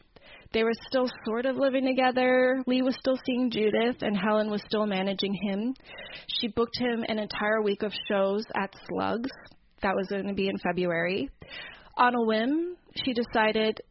[0.53, 2.63] They were still sort of living together.
[2.65, 5.75] Lee was still seeing Judith, and Helen was still managing him.
[6.39, 9.29] She booked him an entire week of shows at Slugs.
[9.81, 11.29] That was going to be in February.
[11.97, 13.81] On a whim, she decided,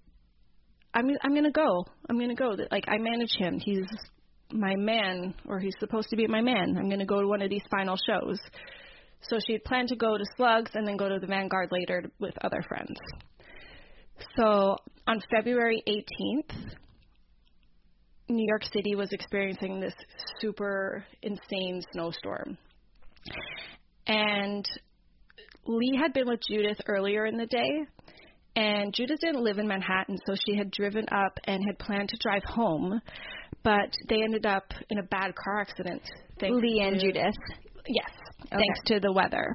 [0.95, 1.85] "I'm I'm going to go.
[2.09, 2.57] I'm going to go.
[2.71, 3.59] Like I manage him.
[3.59, 3.87] He's
[4.53, 6.77] my man, or he's supposed to be my man.
[6.77, 8.39] I'm going to go to one of these final shows."
[9.23, 12.05] So she had planned to go to Slugs and then go to the Vanguard later
[12.19, 12.99] with other friends.
[14.37, 16.75] So on February 18th,
[18.29, 19.95] New York City was experiencing this
[20.41, 22.57] super insane snowstorm.
[24.07, 24.67] And
[25.67, 27.87] Lee had been with Judith earlier in the day,
[28.57, 32.17] and Judith didn't live in Manhattan, so she had driven up and had planned to
[32.21, 33.01] drive home,
[33.63, 36.03] but they ended up in a bad car accident.
[36.41, 37.35] Lee and Judith.
[37.87, 38.11] Yes,
[38.53, 39.53] thanks to the weather.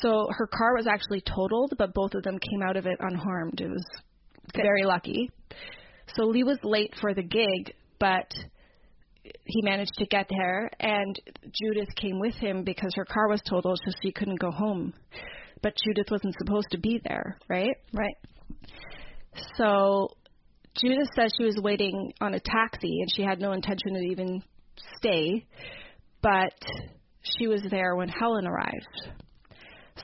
[0.00, 3.60] So her car was actually totaled, but both of them came out of it unharmed.
[3.60, 3.84] It was
[4.54, 5.30] very lucky.
[6.14, 8.30] So Lee was late for the gig, but
[9.44, 11.20] he managed to get there, and
[11.52, 14.92] Judith came with him because her car was totaled, so she couldn't go home.
[15.62, 17.76] But Judith wasn't supposed to be there, right?
[17.92, 18.16] Right.
[19.56, 20.10] So
[20.80, 24.42] Judith said she was waiting on a taxi and she had no intention to even
[24.98, 25.46] stay,
[26.22, 26.54] but
[27.38, 29.10] she was there when Helen arrived.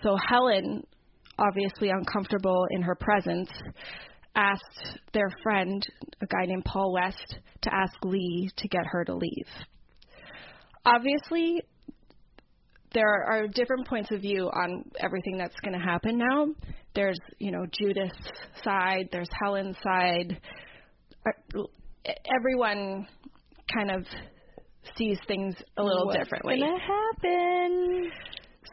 [0.03, 0.85] So Helen,
[1.39, 3.51] obviously uncomfortable in her presence,
[4.35, 5.85] asked their friend,
[6.23, 9.47] a guy named Paul West, to ask Lee to get her to leave.
[10.85, 11.63] Obviously,
[12.93, 16.49] there are different points of view on everything that's going to happen now.
[16.95, 18.17] There's, you know, Judith's
[18.65, 20.41] side, there's Helen's side.
[21.27, 21.63] Uh,
[22.37, 23.07] Everyone
[23.73, 24.05] kind of
[24.97, 26.61] sees things a little What's differently.
[26.61, 28.11] gonna happen?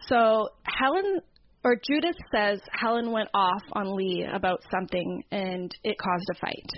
[0.07, 1.21] So Helen
[1.63, 6.69] or Judith says Helen went off on Lee about something and it caused a fight.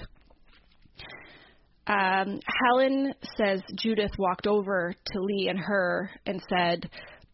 [1.87, 6.89] Um, Helen says Judith walked over to Lee and her and said,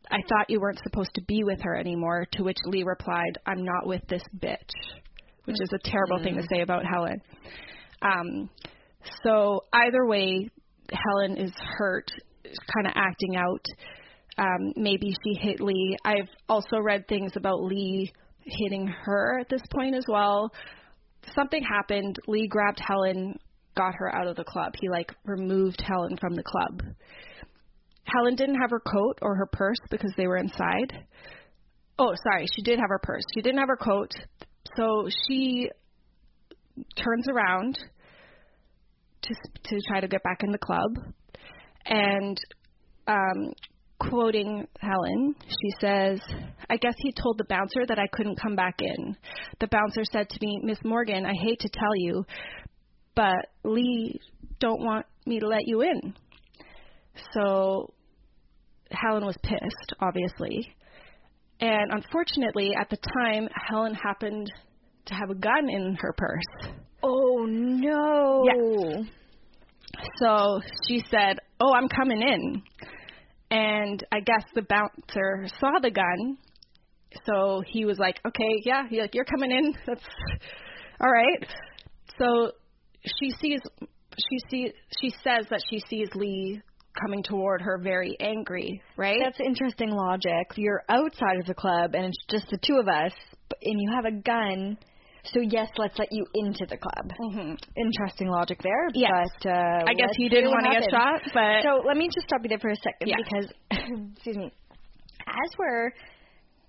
[0.10, 3.64] I thought you weren't supposed to be with her anymore, to which Lee replied, I'm
[3.64, 4.72] not with this bitch,
[5.46, 7.22] which is a terrible thing to say about Helen.
[8.02, 8.50] Um,
[9.24, 10.50] so either way,
[10.92, 12.10] Helen is hurt,
[12.44, 13.66] kind of acting out.
[14.38, 15.98] Um, maybe she hit Lee.
[16.06, 18.12] I've also read things about Lee
[18.46, 20.52] hitting her at this point as well.
[21.36, 22.18] Something happened.
[22.28, 23.38] Lee grabbed Helen,
[23.76, 24.74] got her out of the club.
[24.80, 26.82] He like removed Helen from the club.
[28.04, 30.94] Helen didn't have her coat or her purse because they were inside.
[32.00, 33.24] Oh, sorry, she did have her purse.
[33.34, 34.12] She didn't have her coat.
[34.78, 35.70] So she
[36.96, 37.80] turns around
[39.28, 39.36] to
[39.70, 41.14] to try to get back in the club,
[41.86, 42.38] and
[43.08, 43.54] um,
[44.00, 46.20] quoting Helen, she says,
[46.70, 49.16] I guess he told the bouncer that I couldn't come back in.
[49.60, 52.26] The bouncer said to me, Miss Morgan, I hate to tell you,
[53.16, 54.20] but Lee
[54.60, 56.14] don't want me to let you in.
[57.34, 57.94] So
[58.92, 60.74] Helen was pissed, obviously.
[61.60, 64.52] And unfortunately, at the time, Helen happened
[65.06, 66.74] to have a gun in her purse.
[67.04, 68.44] Oh no.
[68.46, 69.06] Yes.
[70.20, 72.62] So she said, "Oh, I'm coming in."
[73.50, 76.38] And I guess the bouncer saw the gun.
[77.26, 79.74] So he was like, "Okay, yeah, he like you're coming in.
[79.88, 80.02] That's
[81.02, 81.48] all right."
[82.20, 82.52] So
[83.20, 83.62] she sees
[84.30, 86.62] she sees she says that she sees Lee
[87.00, 89.20] coming toward her very angry, right?
[89.24, 90.54] That's interesting logic.
[90.56, 93.14] You're outside of the club and it's just the two of us,
[93.62, 94.78] and you have a gun.
[95.34, 97.12] So yes, let's let you into the club.
[97.22, 97.54] mm-hmm.
[97.76, 98.88] Interesting logic there.
[98.94, 99.28] Yes.
[99.44, 102.28] But uh, I guess he didn't want to get shot, but So let me just
[102.28, 103.16] stop you there for a second Yeah.
[103.18, 103.48] because,
[104.16, 104.52] excuse me,
[105.28, 105.92] as we're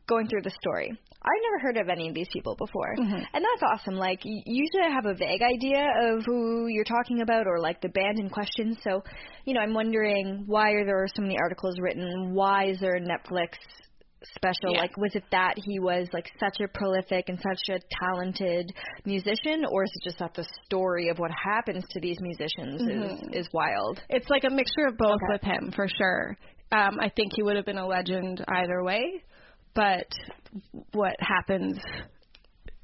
[0.09, 3.23] going through the story, I've never heard of any of these people before, Mhm.
[3.35, 3.95] and that's awesome.
[3.97, 7.81] Like y- usually, I have a vague idea of who you're talking about or like
[7.81, 8.77] the band in question.
[8.83, 9.03] So,
[9.45, 12.33] you know, I'm wondering why are there so many articles written?
[12.35, 13.59] Why is there a Netflix
[14.35, 14.73] special?
[14.73, 14.81] Yeah.
[14.81, 18.73] Like, was it that he was like such a prolific and such a talented
[19.05, 23.33] musician, or is it just that the story of what happens to these musicians Mhm.
[23.33, 24.03] is is wild?
[24.09, 25.33] It's like a mixture of both Okay.
[25.33, 26.37] with him for sure.
[26.73, 29.23] Um, I think he would have been a legend either way,
[29.75, 30.07] but
[30.93, 31.79] what happens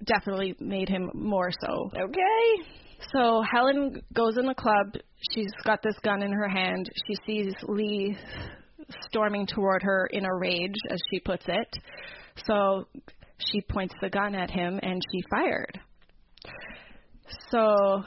[0.05, 1.91] definitely made him more so.
[1.97, 2.65] Okay.
[3.13, 4.95] So Helen goes in the club.
[5.33, 6.89] She's got this gun in her hand.
[7.07, 8.17] She sees Lee
[9.09, 11.77] storming toward her in a rage, as she puts it.
[12.47, 12.87] So
[13.39, 15.81] she points the gun at him and she fired.
[17.51, 18.03] So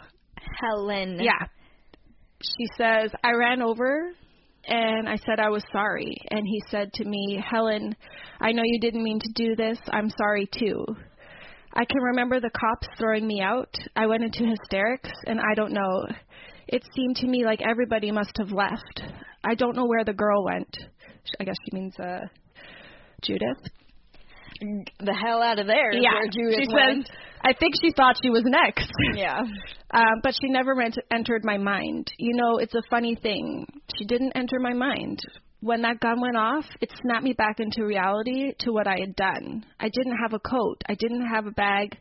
[0.61, 1.19] Helen.
[1.21, 1.47] yeah.
[2.41, 4.11] She says, I ran over
[4.67, 6.13] and I said I was sorry.
[6.29, 7.95] And he said to me, Helen,
[8.39, 9.79] I know you didn't mean to do this.
[9.91, 10.85] I'm sorry too.
[11.73, 13.73] I can remember the cops throwing me out.
[13.95, 16.07] I went into hysterics, and I don't know.
[16.67, 19.03] It seemed to me like everybody must have left.
[19.43, 20.75] I don't know where the girl went.
[21.39, 22.21] I guess she means uh,
[23.23, 23.71] Judith.
[24.59, 25.91] The hell out of there.
[25.93, 27.05] yeah, Where Judith she went.
[27.07, 28.89] says, I think she thought she was next.
[29.15, 29.39] Yeah.
[29.91, 32.11] Um, but she never ent- entered my mind.
[32.17, 33.65] You know, it's a funny thing.
[33.97, 35.19] She didn't enter my mind.
[35.61, 39.15] When that gun went off, it snapped me back into reality to what I had
[39.15, 39.65] done.
[39.79, 40.81] I didn't have a coat.
[40.89, 41.97] I didn't have a bag.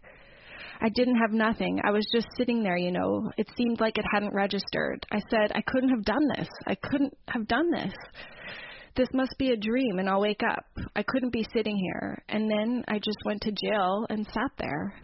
[0.81, 1.81] I didn't have nothing.
[1.85, 3.31] I was just sitting there, you know.
[3.37, 5.07] It seemed like it hadn't registered.
[5.11, 6.49] I said, I couldn't have done this.
[6.67, 7.95] I couldn't have done this.
[8.97, 10.65] This must be a dream, and I'll wake up.
[10.95, 12.23] I couldn't be sitting here.
[12.29, 14.95] And then I just went to jail and sat there.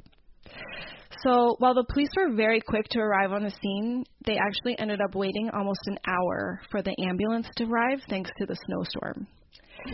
[1.25, 5.01] So while the police were very quick to arrive on the scene, they actually ended
[5.01, 9.27] up waiting almost an hour for the ambulance to arrive thanks to the snowstorm.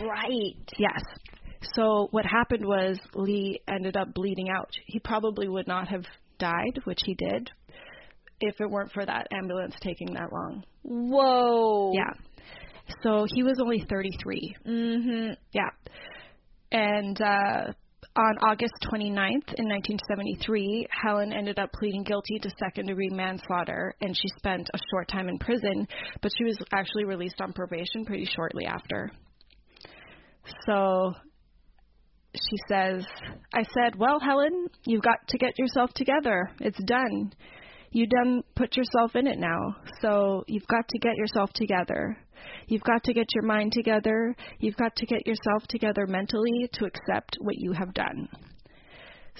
[0.01, 0.69] Right.
[0.77, 1.03] Yes.
[1.75, 4.69] So what happened was Lee ended up bleeding out.
[4.85, 6.05] He probably would not have
[6.39, 7.49] died, which he did,
[8.39, 10.63] if it weren't for that ambulance taking that long.
[10.83, 11.93] Whoa.
[11.93, 12.13] Yeah.
[13.03, 14.55] So he was only 33.
[14.65, 15.35] Mhm.
[15.53, 15.69] Yeah.
[16.71, 17.73] And uh,
[18.15, 24.15] on August 29th in 1973, Helen ended up pleading guilty to second degree manslaughter and
[24.15, 25.87] she spent a short time in prison,
[26.21, 29.11] but she was actually released on probation pretty shortly after.
[30.65, 31.13] So
[32.49, 33.05] she says,
[33.53, 36.49] I said, Well, Helen, you've got to get yourself together.
[36.59, 37.33] It's done.
[37.91, 39.75] You done put yourself in it now.
[40.01, 42.17] So you've got to get yourself together.
[42.67, 44.35] You've got to get your mind together.
[44.59, 48.29] You've got to get yourself together mentally to accept what you have done.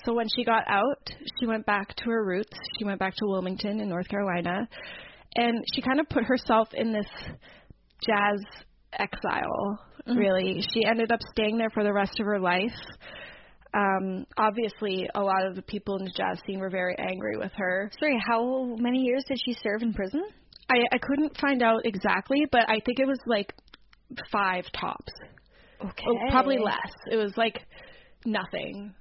[0.06, 2.58] So when she got out, she went back to her roots.
[2.78, 4.68] She went back to Wilmington in North Carolina.
[5.36, 7.08] And she kind of put herself in this
[8.06, 8.40] jazz
[8.94, 9.80] exile,
[10.16, 10.62] really.
[10.74, 12.76] She ended up staying there for the rest of her life.
[13.74, 17.52] Um, obviously, a lot of the people in the jazz scene were very angry with
[17.56, 17.92] her.
[18.00, 20.24] Sorry, how many years did she serve in prison?
[20.70, 23.54] I, I couldn't find out exactly, but I think it was like
[24.32, 25.14] five tops.
[25.82, 26.04] Okay.
[26.08, 26.92] Oh, probably less.
[27.12, 27.62] It was like
[28.26, 28.94] nothing.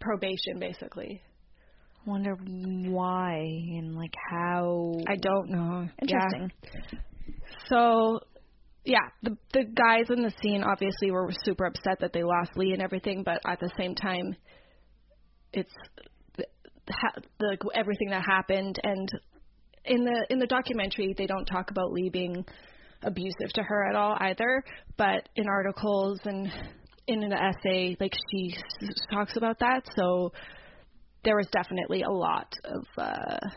[0.00, 1.22] Probation, basically.
[2.06, 4.94] I wonder why and like how.
[5.06, 5.88] I don't know.
[6.00, 6.50] Interesting.
[6.62, 6.98] Yeah.
[7.68, 8.20] So,
[8.86, 12.72] yeah, the the guys in the scene obviously were super upset that they lost Lee
[12.72, 14.36] and everything, but at the same time,
[15.52, 15.72] it's
[16.36, 16.46] the,
[17.40, 18.78] the everything that happened.
[18.84, 19.08] And
[19.84, 22.44] in the in the documentary they don't talk about Lee being
[23.02, 24.62] abusive to her at all either,
[24.96, 26.50] but in articles and
[27.08, 28.54] in an essay like she
[29.12, 30.32] talks about that, so
[31.24, 33.48] there was definitely a lot of uh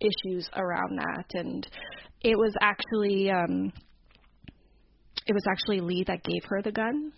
[0.00, 1.24] issues around that.
[1.34, 1.66] And
[2.22, 3.72] it was actually um,
[5.26, 7.12] it was actually Lee that gave her the gun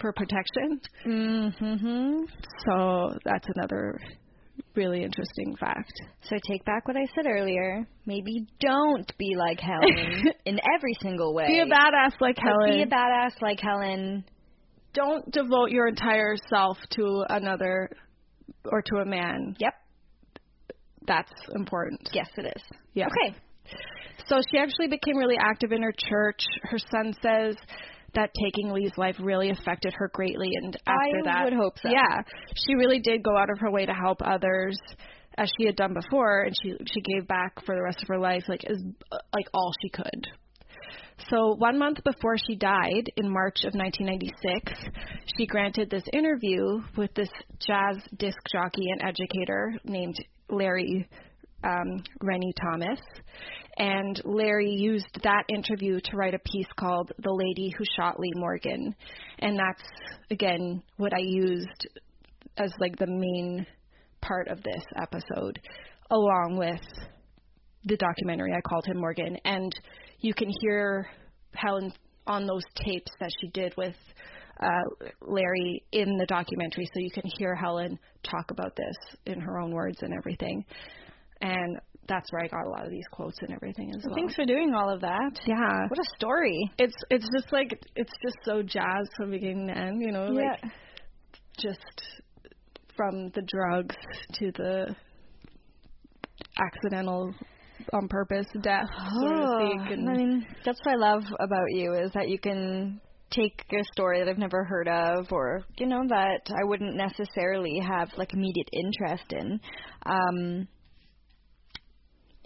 [0.00, 0.80] for protection.
[1.06, 2.24] Mm-hmm.
[2.66, 3.98] So that's another
[4.74, 5.92] really interesting fact.
[6.22, 7.86] So take back what I said earlier.
[8.04, 11.46] Maybe don't be like Helen in every single way.
[11.46, 12.76] Be a badass like But Helen.
[12.76, 14.24] Be a badass like Helen.
[14.94, 17.90] Don't devote your entire self to another
[18.64, 19.56] or to a man.
[19.58, 19.74] Yep.
[21.06, 22.08] That's important.
[22.12, 22.62] Yes, it is.
[22.94, 23.06] Yeah.
[23.06, 23.36] Okay.
[24.28, 26.42] So she actually became really active in her church.
[26.62, 27.56] Her son says
[28.14, 31.88] that taking Lee's life really affected her greatly, and after I that, would hope so.
[31.90, 32.22] Yeah,
[32.54, 34.78] she really did go out of her way to help others,
[35.38, 38.18] as she had done before, and she she gave back for the rest of her
[38.18, 38.82] life, like as
[39.32, 40.26] like all she could.
[41.30, 44.72] So one month before she died, in March of 1996,
[45.36, 50.16] she granted this interview with this jazz disc jockey and educator named
[50.50, 51.08] Larry
[51.64, 53.00] um, Reni Thomas.
[53.78, 58.32] And Larry used that interview to write a piece called The Lady Who Shot Lee
[58.34, 58.94] Morgan.
[59.38, 59.82] And that's,
[60.30, 61.88] again, what I used
[62.56, 63.66] as like the main
[64.22, 65.60] part of this episode,
[66.10, 66.80] along with
[67.84, 69.36] the documentary I called him Morgan.
[69.44, 69.72] And
[70.20, 71.08] you can hear
[71.54, 71.92] Helen
[72.26, 73.94] on those tapes that she did with
[74.60, 78.96] uh, Larry in the documentary, so you can hear Helen talk about this
[79.26, 80.64] in her own words and everything.
[81.42, 81.78] And
[82.08, 84.14] that's where I got a lot of these quotes and everything as well.
[84.14, 85.32] Thanks for doing all of that.
[85.46, 86.58] Yeah, What a story.
[86.78, 90.44] it's it's just like it's just so jazz from beginning to end, you know, like
[90.62, 90.70] yeah.
[91.58, 92.02] just
[92.96, 93.96] from the drugs
[94.34, 94.94] to the
[96.58, 97.34] accidental
[97.92, 99.92] on purpose death, speak.
[99.92, 103.00] And Oh, I mean, that's what I love about you is that you can
[103.30, 107.80] take a story that I've never heard of or, you know, that I wouldn't necessarily
[107.86, 109.60] have like immediate interest in.
[110.06, 110.68] Um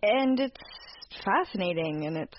[0.02, 0.60] and it's
[1.24, 2.38] fascinating and it's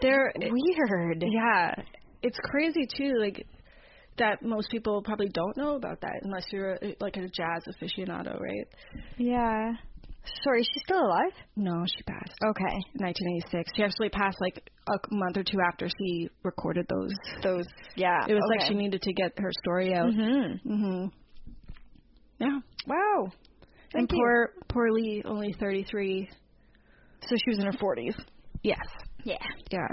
[0.00, 1.22] they're weird.
[1.26, 1.74] yeah,
[2.22, 3.14] it's crazy too.
[3.20, 3.46] Like
[4.18, 8.38] that most people probably don't know about that unless you're a, like a jazz aficionado,
[8.38, 8.68] right?
[9.18, 9.72] Yeah.
[10.44, 11.32] Sorry, she's still alive?
[11.56, 12.36] No, she passed.
[12.44, 12.76] Okay.
[12.96, 13.70] 1986.
[13.74, 17.12] She actually passed like a month or two after she recorded those.
[17.42, 17.64] Those
[17.96, 18.18] yeah.
[18.28, 18.58] It was okay.
[18.58, 20.12] like she needed to get her story out.
[20.12, 20.60] Mhm.
[20.66, 21.10] Mhm.
[22.38, 22.58] Yeah.
[22.86, 23.32] Wow.
[23.94, 24.18] And you.
[24.18, 26.28] poor poor Lee, only 33.
[27.28, 28.14] So she was in her 40s.
[28.62, 28.78] Yes.
[29.24, 29.36] Yeah.
[29.70, 29.86] Yeah.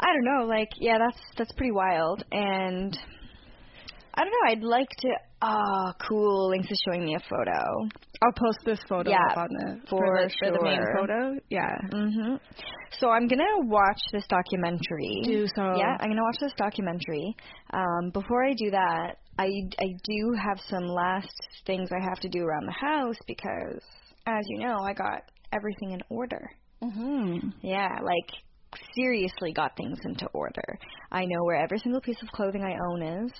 [0.00, 2.98] I don't know, like yeah, that's that's pretty wild and
[4.14, 5.08] I don't know, I'd like to
[5.42, 7.88] oh cool, Links is showing me a photo.
[8.22, 11.38] I'll post this photo Yeah, up on the for the, for the main photo.
[11.48, 11.74] Yeah.
[11.90, 12.38] Mhm.
[12.98, 15.22] So I'm going to watch this documentary.
[15.24, 15.74] Do so.
[15.76, 17.34] Yeah, I'm going to watch this documentary.
[17.72, 19.46] Um before I do that, I
[19.78, 21.34] I do have some last
[21.66, 23.82] things I have to do around the house because
[24.26, 25.22] as you know, I got
[25.52, 26.50] everything in order.
[26.82, 27.52] Mhm.
[27.62, 28.30] Yeah, like
[28.94, 30.78] seriously got things into order.
[31.10, 33.32] I know where every single piece of clothing I own is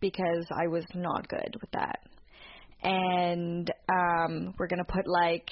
[0.00, 2.00] because I was not good with that.
[2.82, 5.48] And um we're going to put like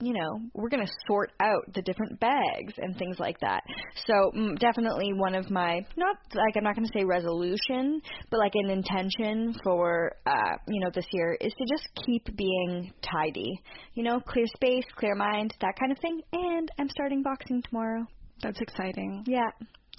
[0.00, 3.62] you know, we're going to sort out the different bags and things like that.
[4.06, 8.38] So, mm, definitely one of my not like I'm not going to say resolution, but
[8.38, 13.58] like an intention for uh, you know, this year is to just keep being tidy.
[13.94, 16.20] You know, clear space, clear mind, that kind of thing.
[16.32, 18.04] And I'm starting boxing tomorrow.
[18.42, 19.24] That's exciting.
[19.26, 19.50] Yeah.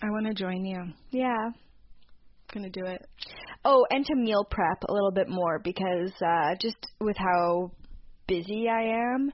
[0.04, 0.84] I want to join you.
[1.10, 1.50] Yeah.
[2.54, 3.06] Gonna do it.
[3.66, 7.72] Oh, and to meal prep a little bit more because uh just with how
[8.28, 9.32] busy I am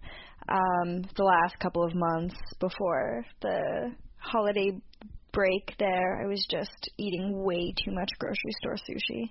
[0.49, 4.71] um the last couple of months before the holiday
[5.31, 9.29] break there, I was just eating way too much grocery store sushi.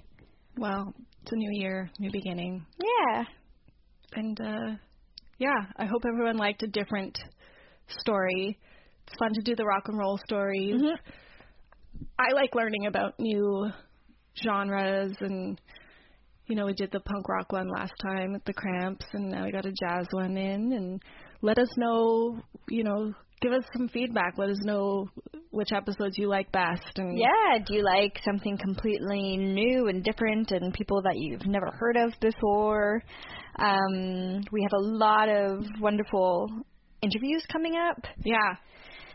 [0.58, 0.92] Well,
[1.22, 2.66] it's a new year, new beginning,
[3.10, 3.24] Yeah.
[4.14, 4.76] and uh
[5.38, 7.18] yeah, I hope everyone liked a different
[7.88, 8.58] story.
[9.06, 10.80] It's fun to do the rock and roll stories.
[10.80, 10.96] Mhm.
[12.18, 13.70] I like learning about new
[14.42, 15.60] genres and
[16.46, 19.44] you know, we did the punk rock one last time with the cramps and now
[19.44, 21.02] we got a jazz one in and
[21.40, 24.34] let us know, you know, give us some feedback.
[24.38, 25.08] Let us know
[25.50, 30.50] which episodes you like best and Yeah, do you like something completely new and different
[30.50, 33.02] and people that you've never heard of before?
[33.56, 36.48] Um, we have a lot of wonderful
[37.02, 38.04] interviews coming up.
[38.24, 38.54] yeah.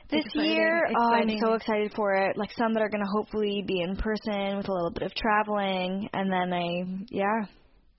[0.10, 0.88] This Exciting, year.
[0.98, 2.38] Oh, I'm so excited for it.
[2.38, 5.14] Like some that are going to hopefully be in person with a little bit of
[5.16, 7.46] traveling, and then I, yeah.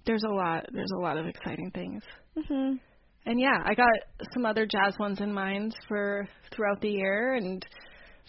[0.06, 2.02] There's a lot there's a lot of exciting things.
[2.36, 2.80] Mhm.
[3.26, 3.92] And yeah, I got
[4.32, 7.62] some other jazz ones in mind for throughout the year and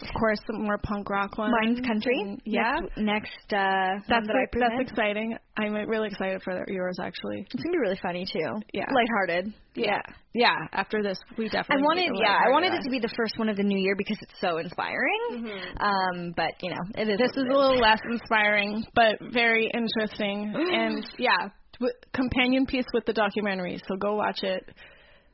[0.01, 1.53] of course, some more punk rock ones.
[1.61, 2.19] Mine's country.
[2.21, 2.79] And, yeah.
[2.97, 5.37] Next, next uh, that's that that's exciting.
[5.57, 7.45] I'm really excited for yours actually.
[7.51, 8.61] It's gonna be really funny too.
[8.73, 8.85] Yeah.
[8.93, 9.53] Lighthearted.
[9.75, 10.01] Yeah.
[10.33, 10.55] Yeah.
[10.71, 11.83] After this, we definitely.
[11.83, 13.95] I wanted, yeah, I wanted it to be the first one of the new year
[13.97, 15.51] because it's so inspiring.
[15.79, 17.17] Um, but you know, it is.
[17.17, 20.53] This is a little less inspiring, but very interesting.
[20.55, 23.81] and yeah, w- companion piece with the documentary.
[23.87, 24.69] So go watch it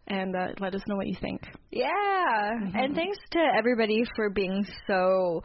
[0.08, 1.41] and uh, let us know what you think.
[1.72, 1.88] Yeah.
[1.89, 2.78] Mm-hmm.
[2.78, 5.41] And thanks to everybody for being so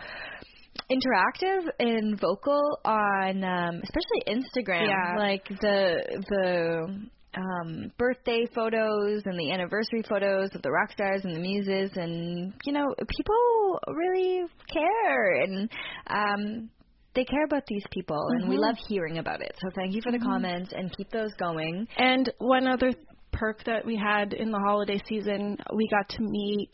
[0.91, 4.87] interactive and vocal on um especially Instagram.
[4.89, 5.17] Yeah.
[5.17, 11.35] Like the the um birthday photos and the anniversary photos of the rock stars and
[11.35, 14.43] the muses and you know, people really
[14.73, 15.71] care and
[16.09, 16.71] um
[17.15, 18.61] they care about these people and we Mhm.
[18.61, 19.53] love hearing about it.
[19.61, 20.23] So thank you for the Mhm.
[20.25, 21.89] comments and keep those going.
[21.97, 22.93] And one other
[23.41, 26.71] perk that we had in the holiday season, we got to meet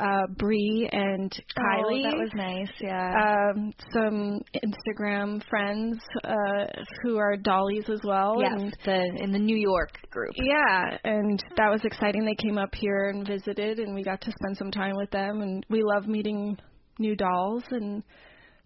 [0.00, 2.04] uh, Bree and Kylie.
[2.04, 2.70] Oh, that was nice.
[2.80, 3.50] Yeah.
[3.54, 6.66] um, some Instagram friends uh,
[7.02, 8.34] who are dollies as well.
[8.40, 10.32] yes, And the in the New York group.
[10.34, 12.24] yeah, and that was exciting.
[12.24, 15.40] They came up here and visited, and we got to spend some time with them.
[15.40, 16.58] And we love meeting
[16.98, 18.02] new dolls, and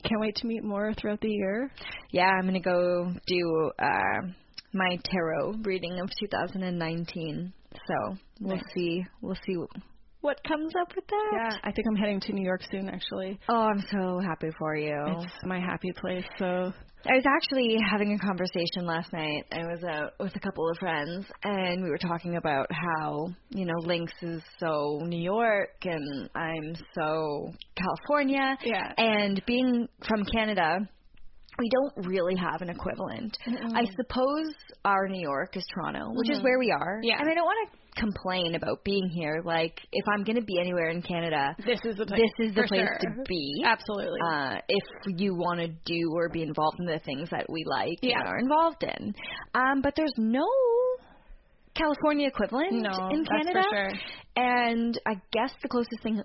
[0.03, 1.71] can't wait to meet more throughout the year.
[2.13, 4.29] Yeah, I'm gonna go do uh,
[4.77, 7.53] my tarot reading of 2019.
[7.75, 8.65] So we'll Nice.
[8.75, 9.05] see.
[9.23, 9.57] We'll see
[10.21, 11.31] what comes up with that.
[11.33, 12.89] Yeah, I think I'm heading to New York soon.
[12.89, 14.97] Actually, Oh, I'm so happy for you.
[15.19, 16.25] it's my happy place.
[16.39, 16.73] So
[17.09, 19.45] I was actually having a conversation last night.
[19.53, 23.65] I was out with a couple of friends, and we were talking about how you
[23.67, 28.57] know Lynx is so New York, and I'm so California.
[28.65, 30.79] yeah, And being from Canada,
[31.59, 33.37] we don't really have an equivalent.
[33.75, 34.53] I suppose
[34.85, 36.45] our New York is Toronto, which is Mhm.
[36.45, 37.01] where we are.
[37.03, 37.19] Yeah.
[37.19, 39.41] And I don't want to complain about being here.
[39.45, 42.21] Like, if I'm going to be anywhere in Canada, this is the place.
[42.39, 42.99] this is the place sure.
[43.01, 43.63] to be.
[43.65, 44.21] Absolutely.
[44.31, 44.85] Uh, if
[45.19, 48.19] you want to do or be involved in the things that we like Yeah.
[48.21, 49.15] and are involved in.
[49.55, 50.47] Um, but there's no
[51.77, 53.63] California equivalent no, in that's Canada.
[53.63, 53.91] for sure.
[54.37, 56.23] And I guess the closest thing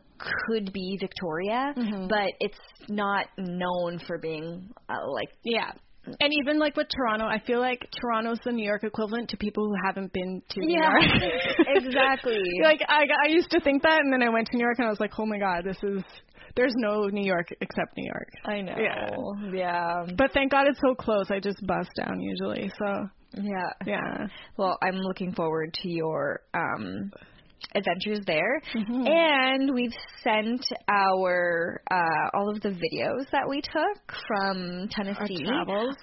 [0.47, 2.09] could be Victoria, Mhm.
[2.09, 5.71] but it's not known for being uh, like Yeah.
[6.19, 9.67] And even like with Toronto, I feel like Toronto's the New York equivalent to people
[9.67, 11.57] who haven't been to New Yeah, York.
[11.67, 12.41] exactly.
[12.63, 14.87] like I, I used to think that, and then I went to New York, and
[14.87, 16.03] I was like, oh my god, this is
[16.55, 18.29] there's no New York except New York.
[18.45, 18.75] I know.
[18.77, 19.53] Yeah.
[19.53, 20.05] Yeah.
[20.17, 21.29] But thank God it's so close.
[21.29, 22.69] I just bust down usually.
[22.79, 23.69] So Yeah.
[23.85, 24.27] yeah.
[24.57, 27.11] Well, I'm looking forward to your um
[27.75, 28.59] adventures there.
[28.73, 29.07] Mhm.
[29.07, 35.45] And we've sent our uh all of the videos that we took from Tennessee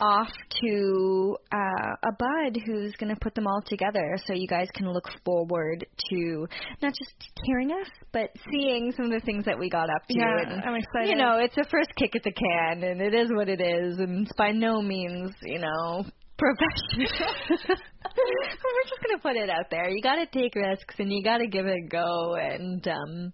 [0.00, 0.28] off
[0.62, 4.90] to uh a bud who's going to put them all together so you guys can
[4.92, 6.46] look forward to
[6.80, 10.16] not just hearing us but seeing some of the things that we got up to
[10.16, 11.08] Yeah, and I'm excited.
[11.10, 13.98] you know, it's a first kick at the can, and it is what it is,
[13.98, 16.04] and it's by no means, you know,
[16.38, 17.34] professional.
[18.18, 19.90] We're just gonna put it out there.
[19.90, 23.32] You gotta take risks, and you gotta give it a go, and um,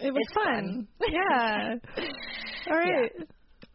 [0.00, 0.88] it was it's fun.
[1.08, 1.74] Yeah.
[2.70, 3.12] All right.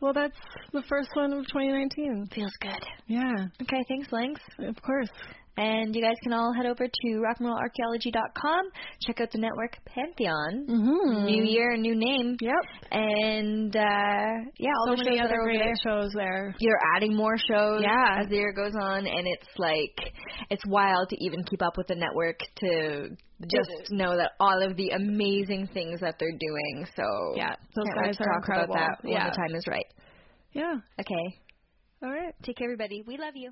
[0.01, 0.37] Well, that's
[0.71, 2.29] the first one of 2019.
[2.33, 2.79] feels good.
[3.07, 3.33] Yeah.
[3.61, 4.41] Okay, thanks, Links.
[4.59, 5.09] Of course.
[5.57, 8.61] And you guys can all head over to rockandrollarchaeology.com.
[9.05, 10.65] Check out the network Pantheon.
[10.69, 11.25] Mhm.
[11.25, 12.53] New year, new name, Yep.
[12.91, 15.73] and uh yeah, all so the many shows other great there.
[15.85, 16.55] shows there.
[16.59, 18.19] you're adding more shows Yeah.
[18.21, 20.13] as the year goes on and it's like
[20.49, 23.09] it's wild to even keep up with the network to
[23.51, 27.03] just know that all of the amazing things that they're doing so
[27.35, 28.75] Yeah, those guys are talk incredible.
[28.75, 29.85] about that when the time is right
[30.53, 30.75] Yeah.
[30.99, 31.37] okay
[32.03, 32.33] All right.
[32.43, 33.51] take care everybody we love you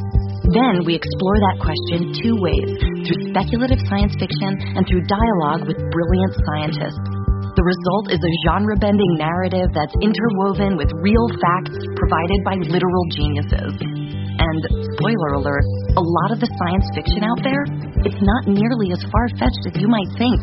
[0.51, 2.75] Then we explore that question two ways
[3.07, 7.07] through speculative science fiction and through dialogue with brilliant scientists.
[7.55, 13.05] The result is a genre bending narrative that's interwoven with real facts provided by literal
[13.15, 13.75] geniuses.
[13.79, 14.61] And,
[14.95, 17.63] spoiler alert, a lot of the science fiction out there,
[18.03, 20.39] it's not nearly as far fetched as you might think.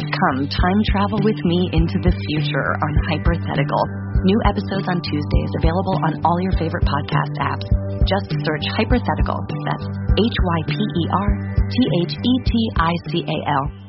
[0.00, 4.05] Come time travel with me into the future on Hypothetical.
[4.26, 7.62] New episodes on Tuesdays available on all your favorite podcast apps.
[8.10, 9.38] Just search Hypothetical.
[9.70, 9.86] That's
[10.18, 11.30] H Y P E R
[11.70, 13.85] T H E T I C A L.